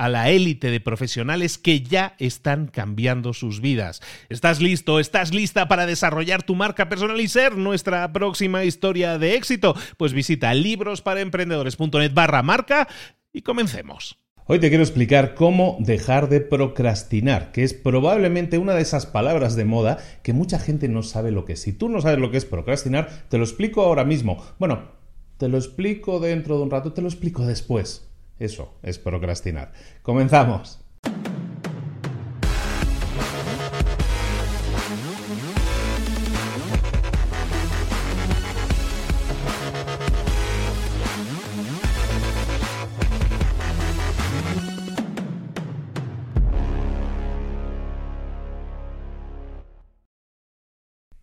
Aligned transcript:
a 0.00 0.08
la 0.08 0.30
élite 0.30 0.70
de 0.70 0.80
profesionales 0.80 1.58
que 1.58 1.82
ya 1.82 2.14
están 2.18 2.68
cambiando 2.68 3.34
sus 3.34 3.60
vidas. 3.60 4.00
¿Estás 4.30 4.62
listo? 4.62 4.98
¿Estás 4.98 5.34
lista 5.34 5.68
para 5.68 5.84
desarrollar 5.84 6.42
tu 6.42 6.54
marca 6.54 6.88
personal 6.88 7.20
y 7.20 7.28
ser 7.28 7.58
nuestra 7.58 8.10
próxima 8.10 8.64
historia 8.64 9.18
de 9.18 9.34
éxito? 9.34 9.76
Pues 9.98 10.14
visita 10.14 10.54
librosparaemprendedores.net 10.54 12.14
barra 12.14 12.42
marca 12.42 12.88
y 13.30 13.42
comencemos. 13.42 14.16
Hoy 14.46 14.58
te 14.58 14.70
quiero 14.70 14.84
explicar 14.84 15.34
cómo 15.34 15.76
dejar 15.80 16.30
de 16.30 16.40
procrastinar, 16.40 17.52
que 17.52 17.62
es 17.62 17.74
probablemente 17.74 18.56
una 18.56 18.72
de 18.72 18.80
esas 18.80 19.04
palabras 19.04 19.54
de 19.54 19.66
moda 19.66 19.98
que 20.22 20.32
mucha 20.32 20.58
gente 20.58 20.88
no 20.88 21.02
sabe 21.02 21.30
lo 21.30 21.44
que 21.44 21.52
es. 21.52 21.60
Si 21.60 21.74
tú 21.74 21.90
no 21.90 22.00
sabes 22.00 22.18
lo 22.18 22.30
que 22.30 22.38
es 22.38 22.46
procrastinar, 22.46 23.26
te 23.28 23.36
lo 23.36 23.44
explico 23.44 23.82
ahora 23.82 24.06
mismo. 24.06 24.42
Bueno, 24.58 24.92
te 25.36 25.48
lo 25.48 25.58
explico 25.58 26.20
dentro 26.20 26.56
de 26.56 26.62
un 26.62 26.70
rato, 26.70 26.94
te 26.94 27.02
lo 27.02 27.08
explico 27.08 27.44
después. 27.44 28.09
Eso 28.40 28.74
es 28.82 28.98
procrastinar. 28.98 29.72
Comenzamos. 30.02 30.80